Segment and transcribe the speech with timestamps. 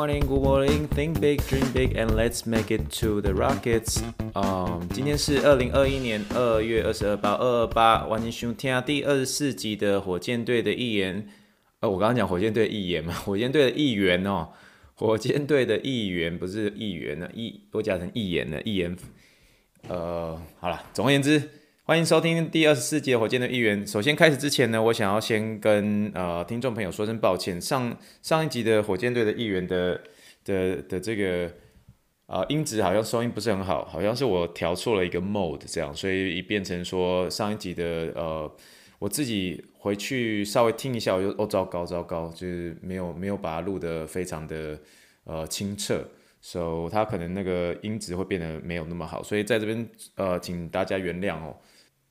[0.00, 0.88] Morning, good morning.
[0.88, 4.00] Think big, dream big, and let's make it to the Rockets.
[4.32, 11.28] 嗯，今天是二零二一年二月二十二号，二二八，欢迎收听第二十四集的火箭队的议员。
[11.80, 14.48] 呃，我刚刚讲火箭队议员嘛， 火箭队的议员哦，
[14.94, 18.96] 火箭队的议员不是议员呢，议我讲成议员呢，议员。
[19.86, 21.42] 呃，好了，总而言之。
[21.90, 23.84] 欢迎收听第二十四集火箭的议员。
[23.84, 27.60] 首先开始之前呢，我想要先跟呃听众朋友说声抱歉。
[27.60, 30.00] 上上一集的火箭队的议员的
[30.44, 31.50] 的的这个
[32.26, 37.84] 呃音质好像收音不是很好，好像是我调错了一个 mode 这样，所以变成说上一集的
[38.14, 38.48] 呃
[39.00, 44.78] 我自己回去稍微听一下，我就哦糟糕糟糕，就是没有没有把它录得非常的
[45.24, 46.04] 呃清澈。
[46.42, 51.54] 所以它可能那个音质会变得没有那么好，所以在这边呃请大家原谅哦。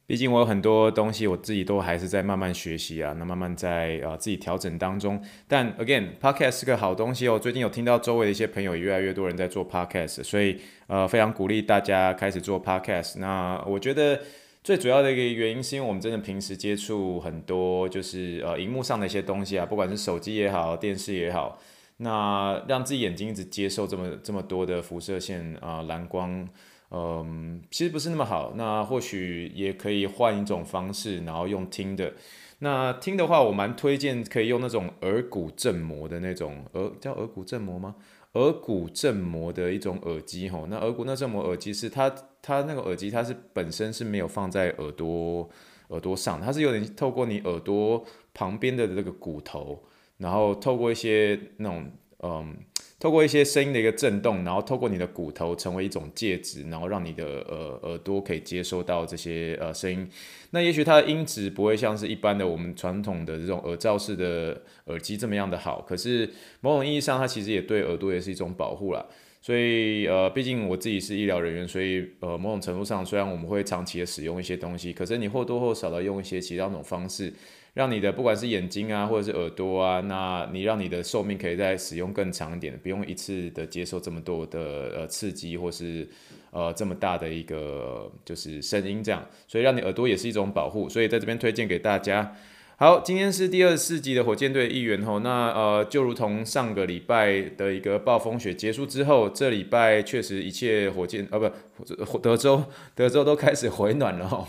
[0.10, 5.22] 毕竟我有很多东西我自己都还是在慢慢学习啊，那慢慢在、呃、自己调整当中。
[5.48, 7.38] 但 again，podcast 是个好东西哦。
[7.38, 13.20] 最近有听到周围的一些朋友越来越多人在做 podcast，所以呃非常鼓励大家开始做 podcast。
[13.20, 14.20] 那我觉得
[14.64, 21.60] 最主要的一个原因是因为我们真的平时接触很多就是呃荧幕上的一些东西啊，不管是手机也好，电视也好，
[21.98, 26.50] 那让自己眼睛一直接受这么这么多的辐射线啊、蓝光。
[26.92, 28.54] 嗯，其实不是那么好。
[28.56, 32.14] 那或许也可以换一种方式，然后用听的。
[32.59, 37.96] 那听的话，我蛮推荐可以用那种耳骨振膜的那种耳，叫耳骨振膜吗？
[38.34, 40.68] 耳骨振膜的一种耳机吼。
[40.68, 45.50] 那耳骨那振膜耳机是它，它那个耳机它是本身是没有放在耳朵
[45.88, 48.03] 耳朵上，它是有点透过你耳朵
[48.34, 49.84] 旁边的这个骨头，
[50.18, 51.90] 然后透过一些那种
[52.23, 52.56] 嗯。
[53.02, 60.06] 透过一些声音的一个震动，然后透过你的骨头成为一种介质，然后让你的呃耳朵可以接收到这些呃声音。
[60.50, 69.06] 那也许它的音质不会像是一般的我们传统的这种耳罩式的耳机这么样的好，可是某种意义上它其实也对耳朵也是一种保护啦。
[69.41, 77.34] 所以呃，毕竟我自己是医疗人员，所以呃某种程度上，虽然我们会长期的使用一些东西，可是你或多或少的用一些其他那种方式。
[77.74, 84.59] 让你的不管是眼睛啊，或者是耳朵啊，那你让你的寿命可以再使用更长一点，不用一次的接受这么多的
[84.96, 86.07] 呃刺激，或是
[86.52, 92.35] 呃这么大的一个就是声音这样，所以让你耳朵也是一种保护，所以在这边推荐给大家。
[92.75, 102.63] 好，今天是第二十四集的火箭队议员吼，那呃就如同上个礼拜的一个暴风雪结束之后，这礼拜确实一切火箭啊不德州
[102.96, 104.47] 德州都开始回暖了吼。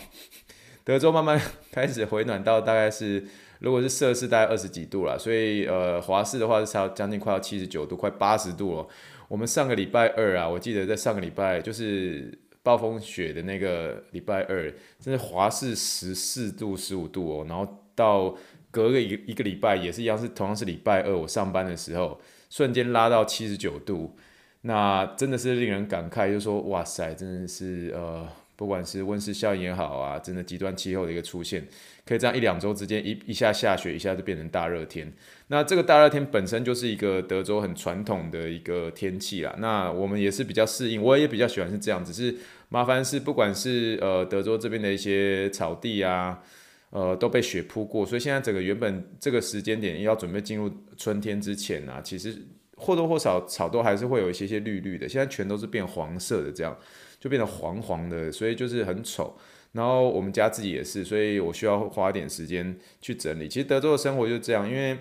[0.83, 1.39] 德州慢慢
[1.71, 3.23] 开始回暖到大概是，
[3.59, 8.87] 如果是摄氏大概二十几度了，所以呃华氏的话是差将近快要七十九度，快八十度了。
[9.27, 17.45] 我们上个礼拜二啊，我记得在上个礼拜就是暴风雪的那个礼拜二，真是华氏十四度、十五度哦。
[17.47, 18.35] 然后到
[18.71, 24.17] 隔个一一个礼拜也是一样，是同样是礼拜二我上班的时候，瞬间拉到七十九度，
[24.61, 28.27] 那真的是令人感慨，就是说哇塞，真的是呃。
[28.61, 31.67] 不管是温室效应也好啊，真的极端气候的一个出现，
[32.05, 35.11] 可以这样一两周之间一一下下雪，一下就变成大热天。
[35.47, 39.55] 那这个大热天本身就是一个德州很传统的一个天气啦。
[39.57, 42.05] 那我们也是比较适应，我也比较喜欢是这样。
[42.05, 42.35] 只是
[42.69, 46.39] 麻烦是，不管是呃德州这边的一些草地啊，
[46.91, 52.37] 呃都被雪铺过，所以现在整个原本这个时间点要准备进入春天之前啊，其实
[52.75, 55.09] 或多或少草都还是会有一些些绿绿的。
[55.09, 56.77] 现在全都是变黄色的这样。
[57.21, 59.33] 就变得黄黄的，所以就是很丑。
[59.71, 63.47] 然后我们家自己也是，所以我需要花点时间去整理。
[63.47, 64.97] 其实德州的生活就是这样，因为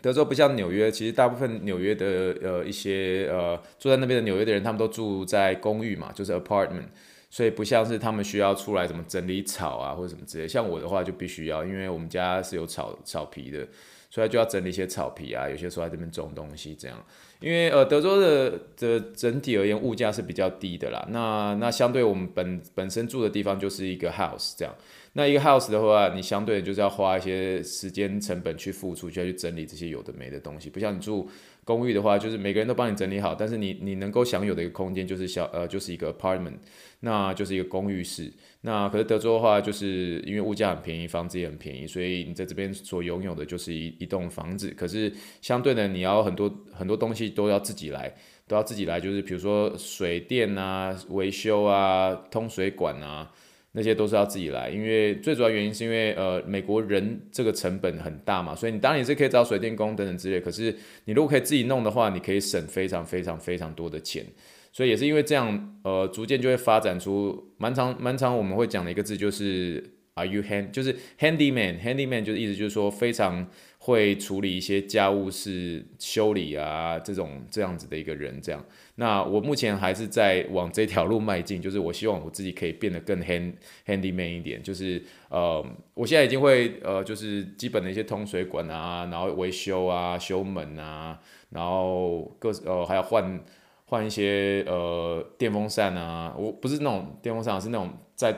[0.00, 6.86] 德州不像纽约，其实大部分纽约的呃一些呃住在那边的纽约的人，他们都住在公寓嘛，就是 apartment，
[7.32, 10.46] 所以不像是他们需要出来怎么整理草啊或者什么之类。
[10.46, 13.66] 像我的话就必须要，因为我们家是有草草皮的。
[14.10, 17.02] 所以就要整理一些草皮啊，有些时候在这边种东西这样。
[17.40, 21.02] 因为呃，德州的的整体而言物价是比较低的啦。
[21.10, 24.74] 那那相对我们本本身住的地方就是一个 house 这样。
[25.14, 30.68] 那一个 house 的话，你相对就是要花一些时间成本去付出，就要去整理这些有的没的东西。
[30.68, 31.26] 不像你住
[31.64, 36.54] 公寓的话，就是每个人都帮你整理好，但是你你能够享有的一个空间就是小呃就是一个 apartment，
[37.00, 38.32] 那就是一个公寓式。
[38.62, 44.70] 那可是德州的话，就是因为物价很便宜，房子也很便宜，所以你在这边所拥有的就是一一栋房子。
[44.76, 48.12] 可是相对的，你要很多很多东西都要自己来，
[48.48, 53.30] 都要自己来，就是比如说水电啊、维修啊、通水管啊，
[53.72, 60.74] 那些都是要自己来，因为最主要原因是因为呃美国人这个成本很大嘛，所以你当然也是可以找水电工等等之类，可是
[61.06, 64.24] 你如果可以自己弄的话，你可以省非常非常非常多的钱，
[64.72, 69.82] 所以也是因为这样，呃，逐渐就会发展出蛮长蛮长我们会讲的一个字就是
[70.14, 73.48] Are you hand 就是 handyman，handyman 就是意思就是说非常。
[73.84, 78.64] 会处理一些家务事、修理啊，这种这样子的一个人，这样。
[78.94, 91.18] 那我目前还是在往这条路迈进，就是我希望我自己可以变得更 hand handyman 一点，就是呃，我现在已经会呃，就是基本的一些通水管啊，然后维修啊、修门啊，
[91.50, 93.44] 然后各呃还要换
[93.86, 98.32] 换一些呃电风扇啊，我不是那种电风扇，是那种在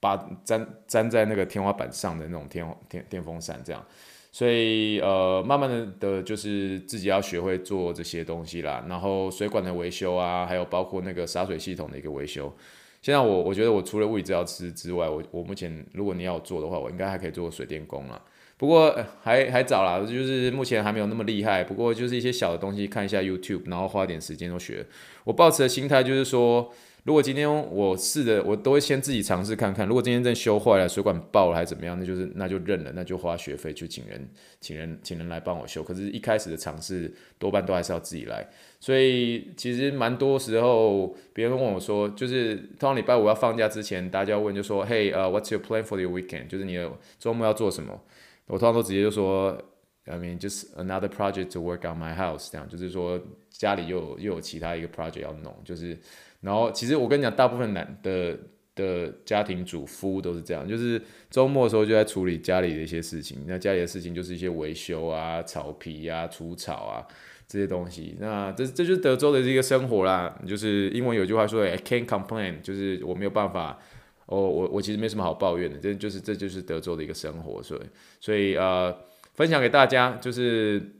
[0.00, 3.84] 把粘粘在那个天花板上的那种电电电风扇这样。
[4.30, 8.84] 所以呃，慢慢的的，就是自己要学会做这些东西啦。
[8.88, 12.54] 然后水管的维修啊，还有包括那个洒水系统的一个维修。
[13.00, 18.20] 现在我我觉得我除了物理治疗师之外，我我目前如果你要做的话，我应该还可以做水电工啦。
[18.56, 21.64] 不过还还早啦，就是目前还没有那么厉害。
[21.64, 24.86] 不过就是一些小的东西，看一下 YouTube，然后花点时间都学。
[25.24, 26.72] 我抱持的心态就是说。
[27.08, 29.88] 如果今天我试的，我都会先自己尝试看看。
[29.88, 34.28] 如果今天真修坏了，水管爆了还是怎么样，那就是那就认了，那就花学费去请人，
[34.60, 35.82] 请人请人来帮我修。
[35.82, 38.46] 可是，一开始的尝试多半都还是要自己来。
[38.78, 46.48] 所以，其实蛮多时候，别人问我说，就是通常礼拜五要放假之前，大家问就说，Hey，呃、，What's your plan for your weekend？
[46.48, 47.98] 就是你的周末要做什么？
[48.48, 49.58] 我通常都直接就说
[50.04, 53.18] ，I mean just another project to work on my house，这样就是说
[53.48, 55.96] 家里又有又有其他一个 project 要弄，就是。
[56.40, 58.38] 然后，其实我跟你讲，大部分男的
[58.76, 63.38] 的家庭主妇都是这样，就是周末的时候就在处理家里的一些事情。
[63.44, 67.04] 那家里的事情就是一些维修啊、草皮啊、除草啊
[67.48, 68.16] 这些东西。
[68.20, 70.38] 那这这就是德州的一个生活啦。
[70.46, 73.76] 就是英文有句话说，I can't complain，就是我没有办法。
[74.26, 77.60] 哦，我我其实没什么好抱怨的，这就是这就是德州的一个生活。
[77.60, 77.80] 所以，
[78.20, 78.96] 所以呃，
[79.34, 80.94] 分享给大家就是。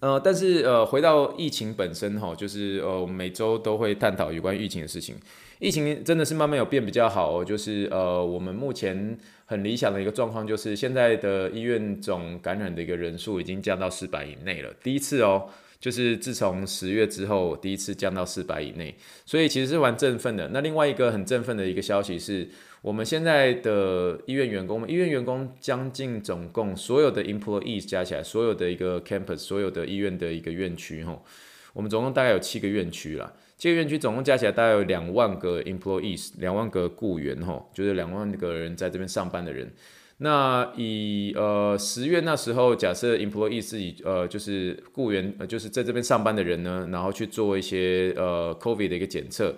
[0.00, 5.16] 呃，但是呃，回到疫情本身哈，就是呃，我们每周都会探讨有关疫情的事情。
[5.58, 15.48] 疫情真的是慢慢有变比较好哦，就是呃，我们目前很理想的一个状况，就是现在的医院总感染的一个人数已经降到四百以内了，第一次哦，
[15.80, 18.94] 就是自从十月之后第一次降到四百以内，
[19.26, 20.48] 所以其实是蛮振奋的。
[20.52, 22.48] 那另外一个很振奋的一个消息是。
[22.80, 31.24] 我们现在的医院员工们，医院员工将近总共所有的 employees 加起来，所有的一个 campus，所有的医院的一个院区，吼，
[31.72, 33.32] 我们总共大概有七个院区啦。
[33.56, 39.72] 七个院区总共加起来大概有两万个 employees，两万个雇员，吼，就是两万个人在这边上班的人。
[40.18, 49.54] 那以呃十月那时候，假设 employees 自己呃就是雇员，呃就是在这边上班的人呢，然后去做一些呃 COVID 的一个检测。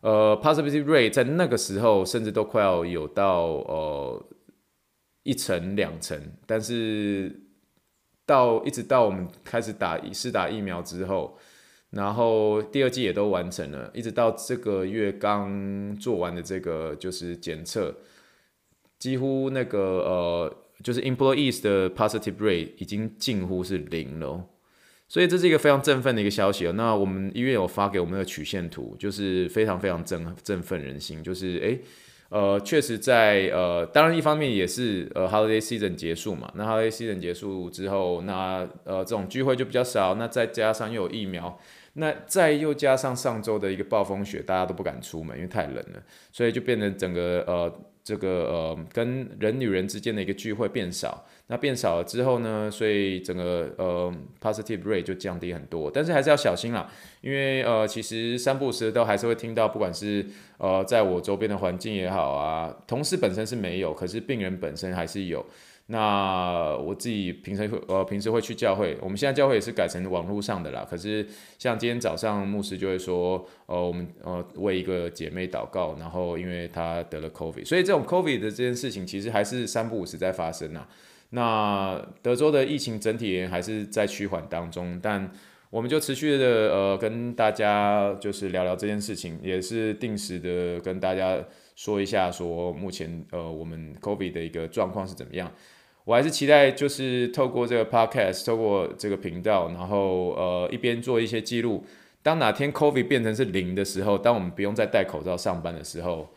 [0.00, 4.26] 呃，positivity rate 在那个时候甚至都快要有到呃
[5.24, 7.40] 一成两成，但是
[8.24, 11.36] 到一直到我们开始打试打疫苗之后，
[11.90, 17.94] 然后第二季也都完成了，一直到这个月刚做完的这个就是检测，
[18.98, 24.46] 几乎那个呃就是 employees 的 positive rate 已经近乎是零了。
[25.10, 26.72] 所以这是一个非常振奋的一个消息哦。
[26.76, 31.20] 那我们医院有发给我们的曲线图，就是非常非常振振奋人心。
[31.20, 31.80] 就是诶，
[32.28, 36.48] 呃，确实在呃，当然一方面也是呃，holiday season 结束嘛。
[36.54, 40.14] 那 holiday season 结束之后，那呃，这种聚会就比较少。
[40.14, 41.58] 那再加上又有疫苗，
[41.94, 47.80] 那再又加上上周的一个暴风雪，大家都不敢出门，因为太冷了，所以就变成整个呃。
[48.10, 54.12] 这个呃，跟人与人之间的一个聚会变少，那变少了之后呢，所以整个呃
[54.42, 56.90] positive rate 就降低很多，但是还是要小心啦，
[57.20, 60.26] 因为呃，其实三不时都还是会听到，不管是
[60.58, 65.46] 呃，在我周边的环境也好啊，同事本身是没有，可是病人本身还是有。
[65.92, 70.86] 那我自己平时会呃平时会去教会，我们现在教会也是改成网络上的啦。
[70.88, 71.26] 可是
[71.58, 80.86] 像今天早上牧师就会说，呃我们呃为一个姐妹祷告，然后因为她得了 COVID，所以这种 COVID 的这件事情其实还是三不五时在发生呐。
[81.30, 85.28] 那德州的疫情整体还是在趋缓当中，但
[85.70, 91.36] 我们就持续的呃跟大家就是聊聊这件事情，也是定时的跟大家
[91.74, 95.50] 说一下说目前呃我们 COVID 的一个状况是怎么样。
[96.10, 101.84] 我还是期待，就是透过这个 podcast，透过这个频道，然后呃一边做一些记录。
[102.20, 106.28] 当哪天 COVID 变成是零的时候，当我们不用再戴口罩上班的时候，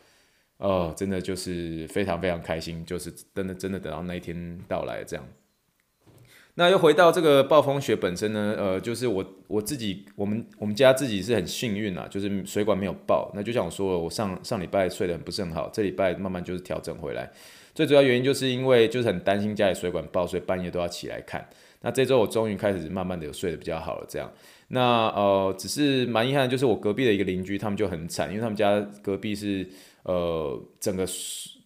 [0.58, 5.26] 呃，真的就是非常非常开心，就是真的真的等到那一天到来这样。
[6.54, 13.32] 那又回到这个暴风雪本身呢，呃，就是我我自己，我们我们家自己是很幸运啊，就是水管没有爆。
[13.34, 17.28] 那就像我说了，我上上礼拜睡得很不是很好，这礼拜慢慢就是调整回来。
[17.74, 21.46] 最主要原因就是因为就是很担心家里水管爆，所以半夜都要起来看。
[21.80, 24.32] 那这周我终于开始慢慢的有睡得比较好了，这样。
[24.68, 29.66] 那呃，只是蛮遗憾，就是我隔壁的一个邻居，他们就很惨，因为他们家隔壁是
[30.04, 31.06] 呃整个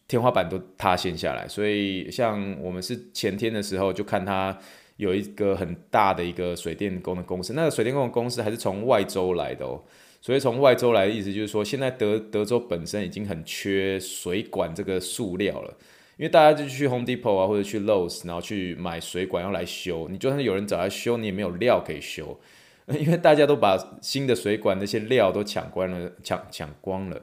[0.08, 4.58] 天花板都塌陷下来，所以像我们是前天的时候就看他。
[4.98, 9.80] 有一个很大的一个水电工的公司，那个水电工的公司还是从外州来的哦，
[10.20, 15.72] 所以从外州来的意思就是说，现在德德州本身已经很缺水管这个塑料了，
[16.18, 22.38] 因为大家就去 Home Depot 啊或者去 Lowe's，然后去买水管要来修，你就算有人找来修，你也没有料可以修，
[22.98, 27.22] 因为大家都把新的水管那些料都抢光了，抢抢光了，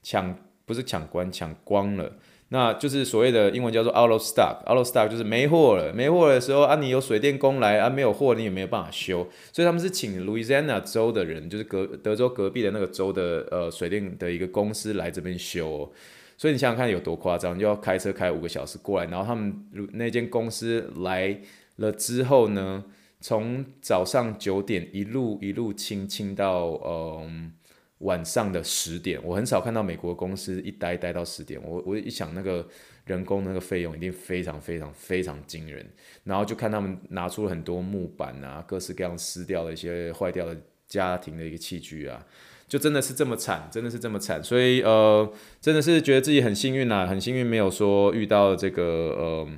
[0.00, 2.12] 抢不是抢光，抢光了。
[2.50, 15.92] 那就是所谓的英文叫做 out of stock，out of stock 就是没货了，没货的时候啊，你有水电工来啊，没有货你也没有办法修，所以他们是请 Louisiana 州的人，就是隔德州隔壁的那个州的呃水电的一个公司来这边修，
[16.36, 21.40] 所以你想想看有多夸张，就要开车开五个小时过来，然后他们那间公司来
[21.76, 22.84] 了之后呢，
[23.20, 27.52] 从早上九点一路一路清清到嗯。
[28.00, 31.58] 晚上的十点，我很少看到美国公司一待待到十点。
[31.64, 32.68] 我我一想那个
[33.06, 35.82] 人工那个费用一定非常非常非常惊人。
[36.22, 40.54] 然后就看他们拿出了很多木板啊，各式各样撕掉的一些坏掉的
[40.86, 42.22] 家庭的一个器具啊，
[42.68, 44.42] 就真的是这么惨，真的是这么惨。
[44.42, 45.30] 所以呃，
[45.60, 49.48] 真的是觉得自己很幸运啊，很幸运没有说遇到这个呃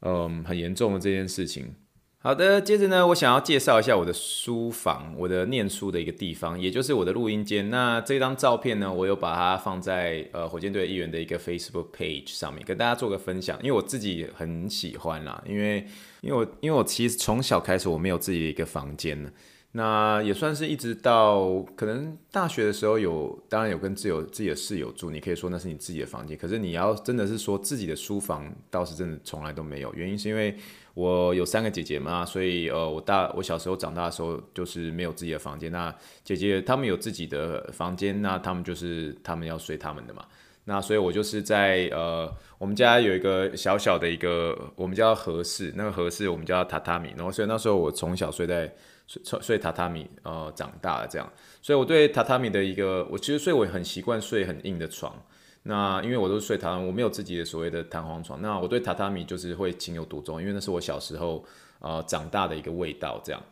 [0.00, 1.74] 呃很严重的这件事情。
[2.18, 7.68] 好的，接着呢，我想要介绍一下我的书房，我的念书的一个地方，也就是我的录音间。
[7.68, 13.58] 那这张照片呢，我有把它放在呃火箭队议员的一个 Facebook page 上面，跟大家做个分享。
[13.62, 15.86] 因为我自己很喜欢啦，因为
[16.22, 19.30] 因为我因为我其实从小开始我没有自己的一个房间呢。
[19.76, 26.38] 那也算是一直到可能大学的时候有，当然有跟自有自己的室友住，你可以说那是你自己的房间。
[26.38, 29.92] 可是你要真的是说自己的书房，倒是真的从来都没有。
[29.94, 30.56] 原因是因为
[30.94, 35.72] 我有三个姐姐嘛，所以呃，我大我小时候长大的时候就是没有自己的房间。
[35.72, 40.24] 那姐姐她们有自己的房间，那她们就是她们要睡她们的嘛。
[40.66, 47.12] 那所以我就是在呃，我们家有一个小小的一个，我们叫和室，那个和室我们叫榻榻米。
[47.16, 48.72] 然后所以那时候我从小睡在。
[49.06, 55.14] 睡睡榻榻米，呃，长大了这样，所以我对榻榻米的一个，我其实睡我很习惯睡很硬的床。
[55.64, 58.40] 那因为我都是睡榻榻米，我没有自己的所谓的弹簧床。
[58.40, 61.44] 那我对榻榻米就是会情有独钟，因为那是我小时候
[61.80, 63.42] 呃长大的一个味道这样。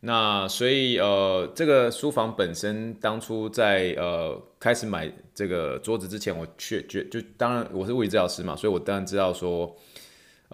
[0.00, 9.76] 那所以呃，这个书房本身当初在呃开始买这个桌子之前，我确觉就当然我是物理治疗师嘛，所以我当然知道说。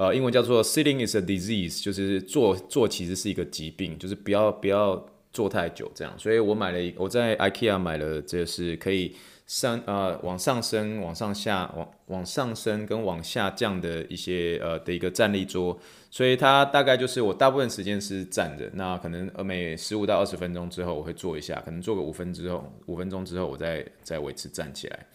[0.01, 6.19] 呃，英文叫做 sitting is a disease，就是坐坐其实是一个疾病，就是不要不要坐太久这样。
[6.19, 9.15] 所以我买了，我在 IKEA 买了，这是可以
[9.47, 15.79] 上呃往上升、往上下、往往上升跟往下降的一些呃的一个站立桌。
[16.11, 25.07] 所以它大概就是我大部分时间是站着，那可能每十五到二十分钟之后我会坐一下，可能坐个五分之后，五分钟之后我再再维持站起来。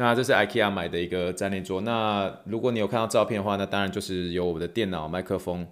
[0.00, 1.80] 那这是 IKEA 买的一个站立桌。
[1.80, 5.66] 那如果你有看到照片的话，那当然就是有我的电脑、麦克风，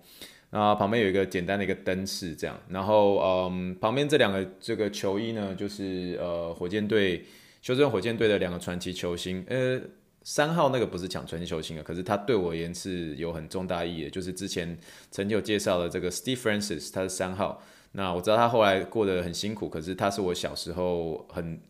[0.51, 2.59] 那旁边有一个简单的一个灯饰这样。
[2.69, 7.25] 然后，嗯，旁边这两个这个球衣呢，就是呃火箭队
[7.63, 9.45] 休斯顿火箭队的两个传奇球星。
[9.49, 9.81] 呃，
[10.25, 14.77] 三号那个不是抢传奇球星啊，可是他对我而言是有很重大意义的，就是之前
[15.13, 17.63] 曾经有介绍的这个 Steve Francis，他是三号。
[17.93, 21.61] 那我知道他后来过得很辛苦，可是他是我小时候很。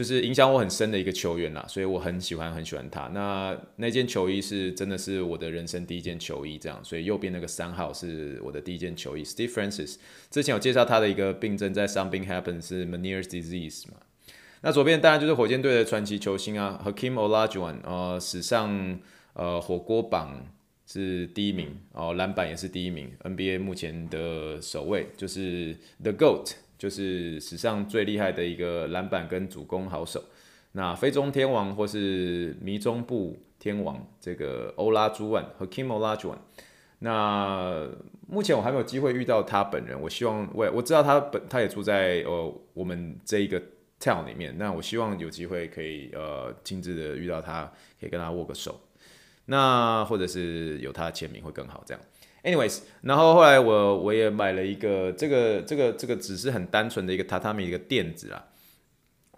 [0.00, 3.08] 就是影响我很深的一个球员啦，所以我很喜欢很喜欢他。
[3.08, 6.80] 那那件球衣是真的是我的人生第一件球衣，这样。
[6.82, 9.96] 所以右边那个三号是我的第一件球衣，Steve Francis。
[10.30, 13.98] 之前有介绍他的一个病症，在 Something Happens 是 Meniere's disease 嘛。
[14.62, 18.98] 那左边当然就是火箭队的传奇球星啊，Hakeem Olajuwon，呃，史上
[19.34, 20.46] 呃火锅榜
[20.86, 26.52] 是第一名哦，篮板也是第一名，NBA 目前的首位就是 The GOAT。
[26.80, 30.24] 就是史上最厉害的一个篮板跟主攻好手，
[30.72, 36.38] 那非中天王或是迷中部天王这个欧拉朱万和 Hakeem Olajuwon，
[37.00, 37.86] 那
[38.26, 43.60] 目前我还没有机会遇到他本人，我希望我我知道他本他也住在呃我们这一个
[44.00, 47.70] town 里面，那我希望有机会可以呃亲自的遇到他，
[48.00, 48.80] 可以跟他握个手，
[49.44, 52.02] 那或者是有他的签名会更好这样。
[52.42, 58.42] Anyways，然后后来我我也买了一个这个这个这个只是很单纯的一个榻榻米一个垫子啦，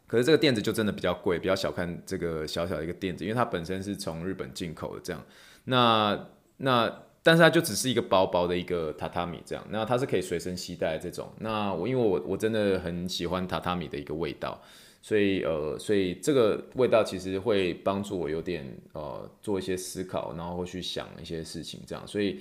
[0.07, 5.21] 可是这个垫子就真的比较贵，比较小看这个小小的一个垫子，因为它本身是从日本进口的这样。
[5.65, 6.29] 那
[6.59, 11.29] 那但是它就只是一个薄薄的一个榻榻米这样，那它是可以随身携带这种。
[11.39, 14.61] 那我因为我我真的很喜欢榻榻米的一个味道，
[15.01, 22.07] 所以呃，所以这个味道其实会帮助我有点呃做一些思考，然后会去想一些事情这样。
[22.07, 22.41] 所以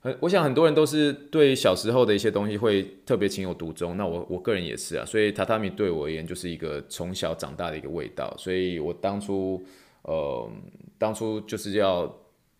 [0.00, 5.04] 很我想很多人都是对小时候的一些东西会特别情有独钟，那我我个人也是啊。
[5.04, 9.62] 所以榻榻米对我而言就是一个从小长大的一个味道，所以我当初
[10.02, 10.50] 呃
[10.98, 12.14] 当初就是要。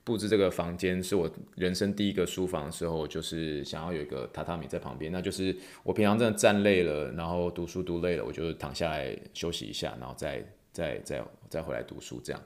[0.05, 5.13] 布置这个房间是我人生第一个书房的时候，就是想要有一个榻榻米在旁边。
[5.13, 10.43] 那就是我平常真的站累了，然后读书读累了，我就躺下来休息一下，然后再
[10.73, 12.43] 再再再回来读书这样。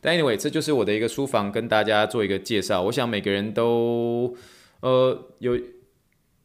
[0.00, 2.82] 但 anyway，这就是我的一个书房，跟大家做一个介绍。
[2.82, 4.36] 我想每个人都
[4.80, 5.58] 呃有，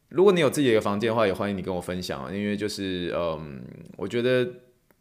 [0.08, 3.62] 如果你有自己的一个房间的话，也欢迎你跟我分享，因为就是嗯，
[3.96, 4.48] 我觉得。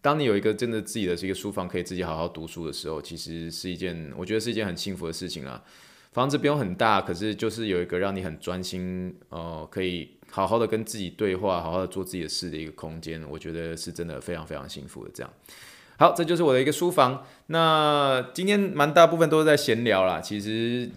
[0.03, 5.63] 当你有一个真的自己的这个书房，可以自己好好读书的时候，其实是一件我觉得是一件很幸福的事情啦。
[6.11, 15.11] 房子不用很大，可是就是有一个让你很专心，呃，可以好好的跟自己对话，好好的做自己的事的一个空间，我觉得是真的非常非常幸福的。
[15.13, 15.31] 这样，
[16.01, 17.23] 好，这就是我的一个书房。
[17.45, 20.89] 那今天蛮大部分都是在闲聊啦，其实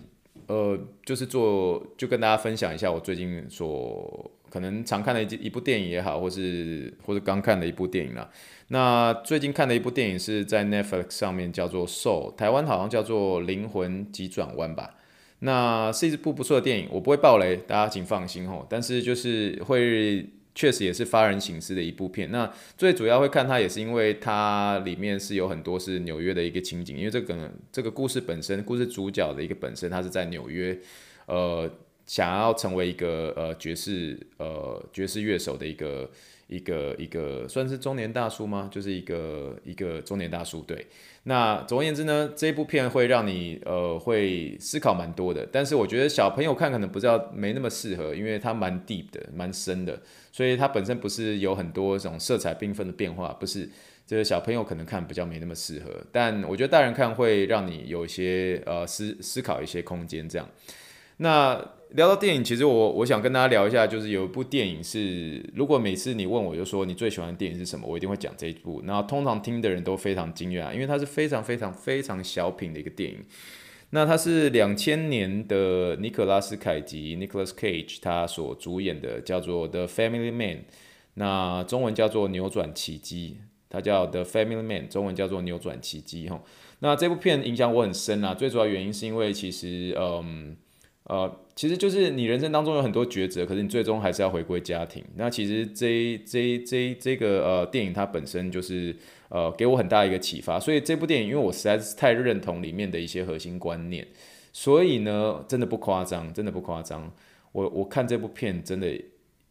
[0.46, 4.30] 呃，就是做就跟大家分享一下我最近所。
[4.48, 8.30] 可能常看的一一部电影也好，或是或者刚看的一部电影啦。
[8.68, 14.94] 那最近看的一部电影是在 Netflix 上面，叫做《Soul》，台湾好像叫做《灵魂急转弯》吧。
[15.40, 18.64] 那是一部不错的电影，我不会爆雷，大家请放心吼。
[18.70, 22.30] 但是就是会确实也是发人省思的一部片。
[22.30, 30.78] 那最主要会看它，也是因为它里面是有很多是纽约的一个情景，因为这个这个故事本身，故事主角的一个本身，它是在纽约，
[31.26, 31.70] 呃。
[32.06, 36.10] 想要成为一个呃爵士呃爵士乐手的一个
[36.48, 38.68] 一个一个算是中年大叔吗？
[38.70, 40.60] 就是一个一个中年大叔。
[40.66, 40.86] 对，
[41.22, 45.48] 那总而言之呢，这部片会让你呃会思考蛮多的。
[45.50, 49.98] 但是我觉得小朋友看可能不知道没那么适合，因为它蛮 deep 的，蛮深的，
[50.34, 53.70] 所以它本身不是有很多这种色彩缤纷的变化，不是，
[54.04, 55.92] 这个小朋友可能看比较没那么适合。
[56.10, 60.48] 但我觉得大人看会让你有一些呃思思考一些空间这样。
[61.18, 61.54] 那
[61.90, 68.82] 聊到电影，其实我我想跟大家聊一下，就是有一部电影是，如果每次你问我就说你最喜欢的电影是什么，我一定会讲这一部。
[68.84, 73.18] 然后通常听的人都非常惊讶，因为它是非常非常非常小品的一个电影。
[73.90, 80.56] 那它是两千年的尼可拉斯凯奇 （Nicholas Cage） 他所主演的，叫做《The Family Man》，
[81.14, 83.38] 那中文叫做《扭转奇迹》，
[83.70, 86.42] 它叫《The Family Man》，中文叫做《扭转奇迹》哈。
[86.80, 90.56] 那这部片影响我很深啊，最主要原因是因为其实嗯。
[91.06, 95.04] 呃，其实就是你人生当中有很多抉择，可是你最终还是要回归家庭。
[95.16, 98.96] 那其实这这这这个呃电影它本身就是
[99.34, 100.60] 呃给我很大一个启发。
[100.60, 104.06] 所以这部电影，因为我实在是太认同里面的一些核心观念，
[104.52, 107.12] 所以呢，真的不夸张，真的不夸张。
[107.50, 108.88] 我我看这部片真的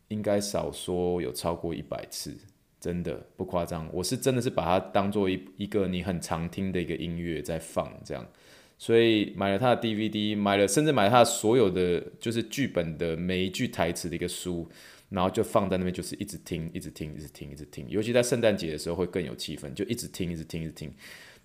[0.07, 2.33] 应该少说有超过一百次，
[2.79, 3.89] 真的不夸张。
[3.91, 8.25] 我是真的是把它当做一一个你很常听的一个音乐在放这样。
[8.77, 14.67] 所以买了他的 DVD，买了甚至买了他所有的就是剧本的每一句台词的一个书，
[15.13, 17.85] 然后就放在那边，就是一直听，一直听，一直听，一直听。
[17.87, 20.91] 尤其在圣诞节的时候会更有气氛，就一直听，一直听，一直听，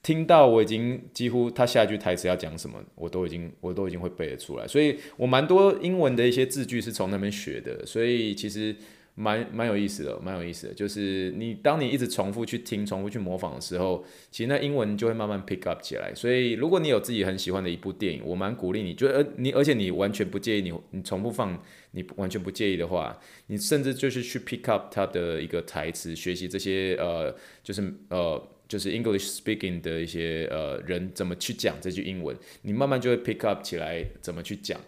[0.03, 4.67] 听到我已经几乎他下一句台词要讲什么，我都已经我都已经会背得出来。
[4.67, 8.75] 所以我蛮多英文的一些字句是从那边学的，所以其实。
[9.19, 16.15] 蛮蛮有意思的，蛮有意思的，就是你当你一直重复去听、重复去模仿的时候，其实那英文就会慢慢 pick up 起来。
[16.15, 34.81] 所以如果你有自己很喜欢的一部电影，我蛮鼓励你，就而你而且你完全不介意你你重复放，你完全不介意的话，你甚至就是去 pick up 它的一个台词，学习这些呃，就是呃，就是 English speaking 的一些呃人怎么去讲这句英文，你慢慢就会 pick up 起来怎么去讲。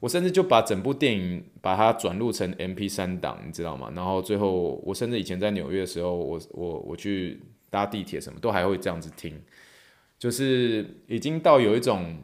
[0.00, 3.92] 我甚至就把整部电影把它转录成 MP3 档，你知道吗？
[3.94, 7.40] 然后最后我甚至以前在纽约的时候，我我我去
[7.70, 9.40] 搭地铁什么都还会这样子听，
[10.18, 12.16] 就是已经到有一种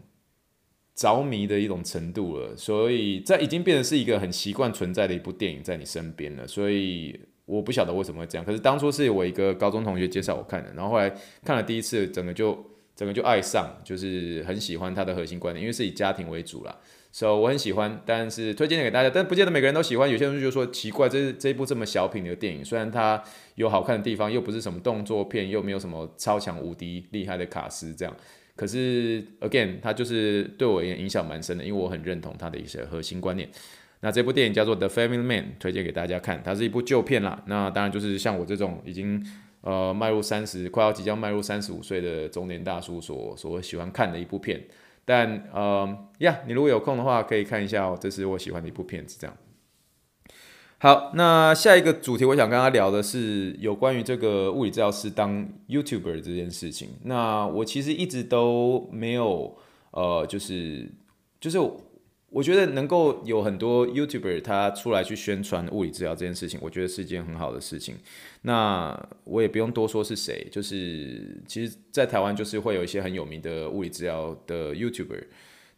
[0.95, 2.57] 着迷的一种程度了。
[2.57, 6.47] 所以这已经变成是一个很习惯存在的一部电影在你身边了。
[6.49, 11.09] 所以我不晓得为什么会这样，可是当初是我一个高中同学介绍我看的，然后后来
[11.45, 12.59] 看了第一次，整个就
[12.97, 16.77] 整个就爱上，就是很喜欢它的核心观点，因为是以家庭为主啦。
[17.11, 20.09] 所、so, 我很喜欢，但是推荐给大家，但不见得每个人都喜欢。
[20.09, 23.21] 有些人就说奇怪，这这一部这么小品的电影，虽然它
[23.55, 28.15] 有好看的地方，又不是什么动作片，又没有什么超强无敌厉害的卡司这样，
[28.55, 33.49] 可是 again，它就是对我也影响蛮深的，因为我很认同它的一些核心观念。
[34.01, 36.41] 那这部电影叫做《The Family Man》，推荐给大家看。
[36.45, 39.25] 它是一部旧片啦，那当然就是像我这种已经
[39.63, 44.63] 呃迈入三十，快要即将迈入三十五岁的中年大叔所所喜欢看的一部片。
[45.09, 49.35] 但呃呀，你如果有空的话，可以看一下哦，这是我喜欢的一部片子，这样。
[50.77, 56.91] 好，那下一个主题，我想跟他聊的是有关于这个物理治疗师当 YouTuber 这件事情。
[57.05, 59.57] 那我其实一直都没有，
[59.93, 60.93] 呃，就是
[61.41, 61.59] 就是
[62.31, 67.97] 我觉得能够有很多 YouTuber 他出来去宣传物理治疗这件事情，我觉得是一件很好的事情。
[68.43, 75.25] 那我也不用多说是谁，就是其实，在台湾就是会有一些很有名的物理治疗的 YouTuber。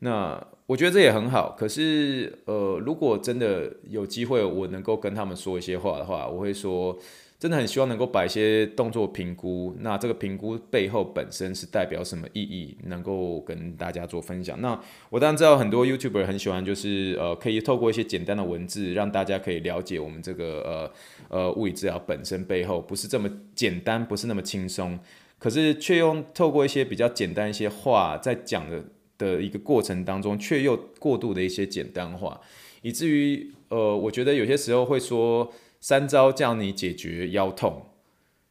[0.01, 6.99] 那我觉得这也很好，可是呃，如果真的有机会，我能够跟他们说一些话的话，我会说，
[7.41, 14.61] 真的很希望能够把一些动作评估，那这个评估背后本身是代表什么意义，能够跟大家做分享。
[14.61, 20.93] 那我当然知道很多 YouTuber 很喜欢，就是呃，可以透过一些简单的文字，让大家可以了解我们这个
[21.29, 24.99] 呃呃物理治疗本身背后不是这么简单，不是那么轻松，
[25.39, 28.85] 可是却用透过一些比较简单一些话在讲的。
[29.21, 32.41] 的一个过程当中，却又过度的一些简单化，
[32.81, 37.87] 以至于呃，我觉得有些时候会说三招叫你解决腰痛，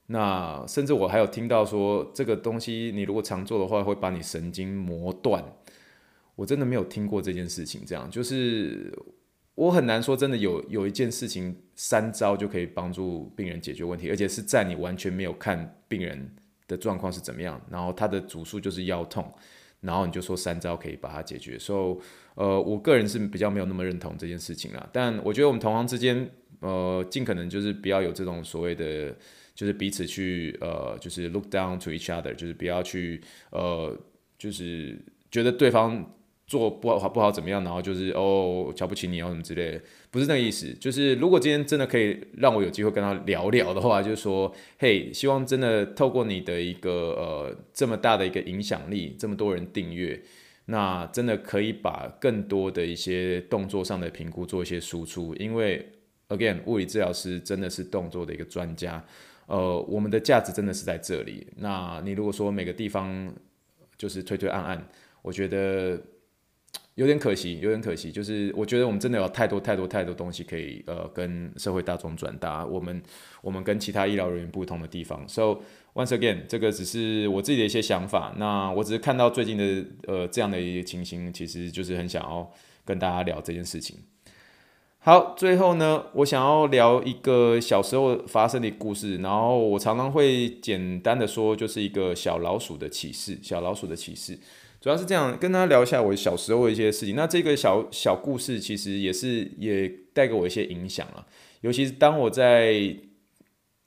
[0.08, 5.44] 那甚至我还有听到说这个东西你如果常做的话会把你神经磨断，
[6.36, 7.84] 我真的没有听过这件事情。
[7.86, 8.92] 这样就是
[9.54, 16.36] 我很难说真的有有一件事情三招就可以帮助病人解决问题，而且是在你完全没有看病人
[16.68, 19.32] 的状况是怎么样，然后他的主诉就是腰痛。
[19.82, 21.98] 然后你就说三招可以把它解决，所以
[22.36, 24.90] 呃，我个人是比较没有那么认同这件事情啦。
[24.92, 29.16] 但我觉得我们同行之间，呃，尽可能就是不要有这种所谓的，
[29.56, 33.98] 就是彼此去呃，就是 look down to each other，就是不要去呃，
[34.38, 34.98] 就是
[35.32, 36.16] 觉得对方。
[36.50, 40.74] 做不好不好怎么样，然后就是哦，瞧不起你哦什么之类的，不是那个意思。
[40.74, 50.20] 就是如果今天真的可以让我有机会跟他聊聊的话，就是说，嘿，希望真的透过你的一个呃这么大的一个影响力，这么多人订阅，
[50.66, 55.36] 那真的可以把更多的一些动作上的评估做一些输出。
[55.36, 55.88] 因为
[56.30, 59.04] again，物理治疗师真的是动作的一个专家，
[59.46, 61.46] 呃，我们的价值真的是在这里。
[61.58, 63.32] 那你如果说每个地方
[63.98, 64.90] 就是推推按按，
[65.22, 66.02] 我觉得。
[66.96, 73.02] 有点可惜，有点可惜，就是我觉得我们真的有太多太多太多东西可以呃跟社会大众转达，我们
[73.42, 75.26] 我们跟其他医疗人员不同的地方。
[75.30, 75.62] So
[75.94, 78.36] once again，这个只是我自己的一些想法。
[78.38, 82.52] 那我只是看到最近的呃这样的一个情形，其实就是很想要
[82.84, 83.98] 跟大家聊这件事情。
[85.02, 94.38] 好，最后呢，我想要聊一个小时候发生的故事，然后我常常会简单的说，就是一个小老鼠的启示，小老鼠的启示。
[94.82, 97.16] 主要是这样，跟大家聊一下我小时候的一些事情。
[97.16, 101.26] 那这个小小故事其实也是也带给我一些影响啊。
[101.62, 102.96] 尤其是当我在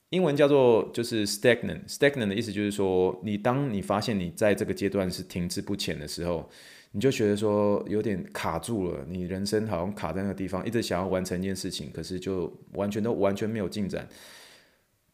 [0.08, 6.48] 英文叫做就是 stagnant，stagnant 的意思就是说，你当你发现你在这个阶段是停滞不前的时候，
[6.92, 14.06] 你就觉得说有点卡住了，你人生好像卡在那个地方，一直想要完成一件事情，可是就完全都完全没有进展。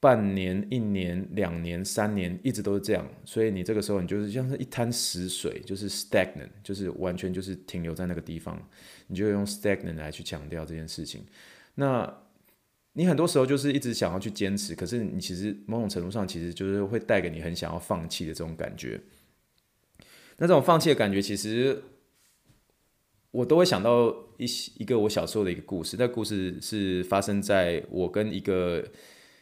[0.00, 8.60] 半年、一年、两年、三年，一直都是这样，所以你这个时候你就是像是一滩死水，就是 stagnant，就是完全就是停留在那个地方，
[9.08, 11.24] 你就用 stagnant 来去强调这件事情。
[11.74, 12.12] 那
[12.92, 19.00] 你很多时候就是一直想要去坚持，可是你其实某种程度上其实就是会带给你很想要放弃的这种感觉。
[20.38, 21.82] 那这种放弃的感觉，其实
[23.30, 24.46] 我都会想到一
[24.78, 28.84] 一个我小时候的一个故事，那故事是发生在我跟一个。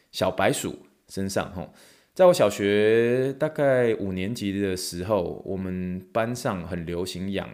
[0.09, 0.73] 小白鼠
[1.09, 1.71] 身上，吼，
[2.15, 7.47] 在我小学大概五年级的时候，我们班上很流行养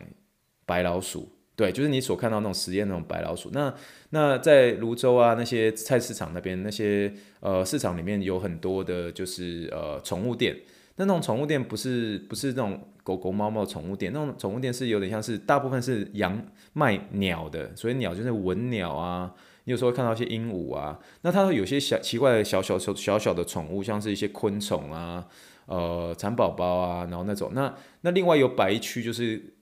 [0.63, 3.49] 白老鼠，对，就是你所看到那种实验那种白老鼠。
[3.51, 3.73] 那
[4.11, 10.55] 那在泸州啊那些菜市场那边，那些呃市场里面有很多的，就是呃宠物店。
[10.95, 16.39] 那种宠物店不是不是那种狗狗猫猫宠物店，那种宠物店是有点像是大部分是养
[16.73, 19.33] 卖鸟的，所以鸟就是文鸟啊。
[19.65, 25.25] 你有时候会看到一些鹦鹉啊，那它会有些小奇怪的小小小小小的宠物，像是一些昆虫啊，
[25.67, 29.55] 呃，蚕宝宝啊，然后那种，那那另外有白一区就是，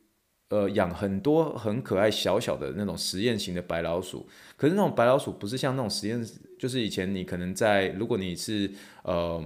[0.49, 4.27] 呃，养很多很可爱小小的那种实验型的白老鼠。
[4.57, 6.19] 可是那种白老鼠不是像那种实验，
[6.57, 8.71] 就是以前你可能在，如果你是
[9.03, 9.39] 呃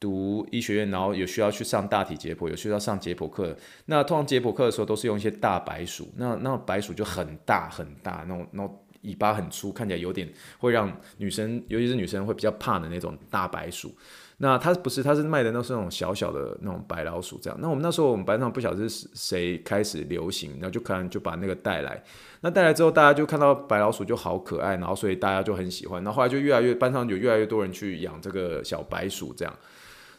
[0.00, 3.56] 读医学院，然后有需要去上大体解剖，有需要上解剖课，
[3.86, 8.84] 那通常解剖课的时候都是用一些大白鼠，那那种白鼠就很大很大，那种那种。
[9.02, 13.94] 尾巴很粗，看起来有点会让女生，尤其是女生会比较怕的那种大白鼠。
[14.38, 17.56] 那它不是，它是卖的都是那种小小的那种白老鼠这样。
[17.62, 22.02] 那我们那时候我们班上不晓得是谁开始流行，然后就可能就把那个带来。
[22.40, 26.02] 那带来之后，大家就看到白老鼠就好可爱，然后所以大家就很喜欢。
[26.02, 29.54] 然后后来就越来越班上有越来越多人去养这个小白鼠这样。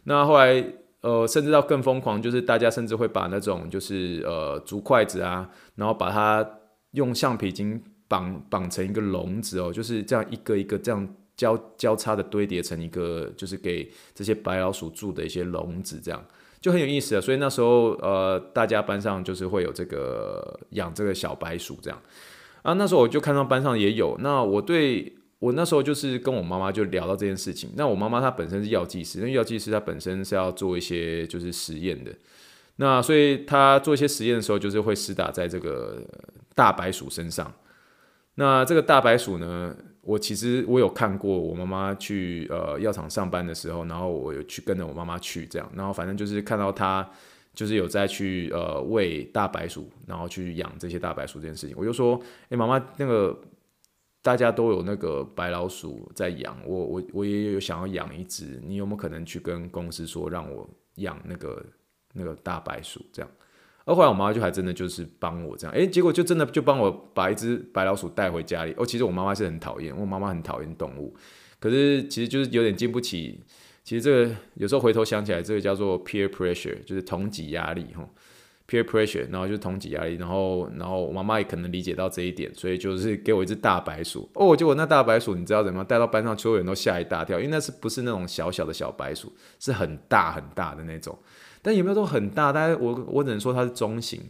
[0.10, 0.66] 那后来
[1.02, 6.44] 呃，甚至到更疯狂，就是大家甚至会把那种就是呃竹筷子啊，然后把它
[6.94, 16.26] 用橡皮筋绑绑成一个笼子哦，就是这样一个一个这样交交叉的堆叠成一个，就是给这些白老鼠住的一些笼子，这样
[16.60, 17.22] 就很有意思啊。
[17.22, 22.02] 所以那时候呃，大家班上就是会有这个养这个小白鼠这样
[22.64, 22.74] 啊。
[22.74, 25.14] 那时候我就看到班上也有，那我对。
[25.40, 27.72] 我那时候就是跟我妈妈就聊到这件事情。
[27.78, 32.12] 那我妈妈她本身是药剂师，因为药剂师她本身是要做一些就是实验的。
[32.76, 36.04] 那所以她做一些实验的时候，就是会施打在这个
[36.56, 37.54] 大白鼠身上。
[38.36, 47.10] 那这个大白鼠呢，我其实我有看过我妈妈去呃药厂上班的时候，然后我有去跟着我妈妈去这样，然后反正就是看到她
[47.54, 53.40] 就是有在去呃喂大白鼠，然后去养这些大白鼠这件事情，我就说，哎，妈妈那个。
[54.22, 61.66] 大家都有那个白老鼠在养，我我我也有想要养一只，你有没有可能去跟公司说让我养那个
[62.14, 63.32] 那个大白鼠这样？
[63.86, 68.74] 而后来我妈就还真的就是帮我这样，诶，结果就真的就帮我把一只白老鼠带回家里。
[68.78, 71.16] 哦，其实我妈妈是很讨厌，我妈妈很讨厌动物，
[71.60, 73.40] 可是其实就是有点经不起。
[73.84, 78.08] 其实这个有时候回头想起来，这个叫做 peer pressure，就是同级压力哈。
[78.70, 85.84] Peer pressure，然后就是同级压力，然后然后我妈妈也可能理解到这一点，所以就是给我一只大白鼠哦，结果那大白鼠你知道怎么？
[85.84, 91.18] 带到班上，所有人都吓一大跳，因为那是不是那种小小的小白鼠，是很大很大的那种，
[91.64, 92.54] 但有没有说很大？
[92.54, 94.22] 大家我我只能说它是中型，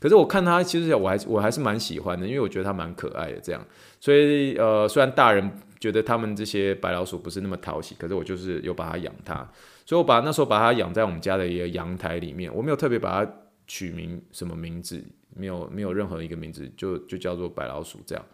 [0.00, 3.62] 可是我看它其实我还我还是蛮喜欢的，因为我觉得它蛮可爱的这样，
[4.00, 9.46] 所以呃虽然大人觉得他们这些白老鼠不是那么讨喜，可是我就是有把它养它，
[9.84, 13.30] 所以我把那时候把它养在我们家的一个阳台里面，我没有特别把它。
[13.66, 15.02] 取名什么名字？
[15.34, 18.24] 没有，没有任何一个名字，就就叫做白老鼠这样。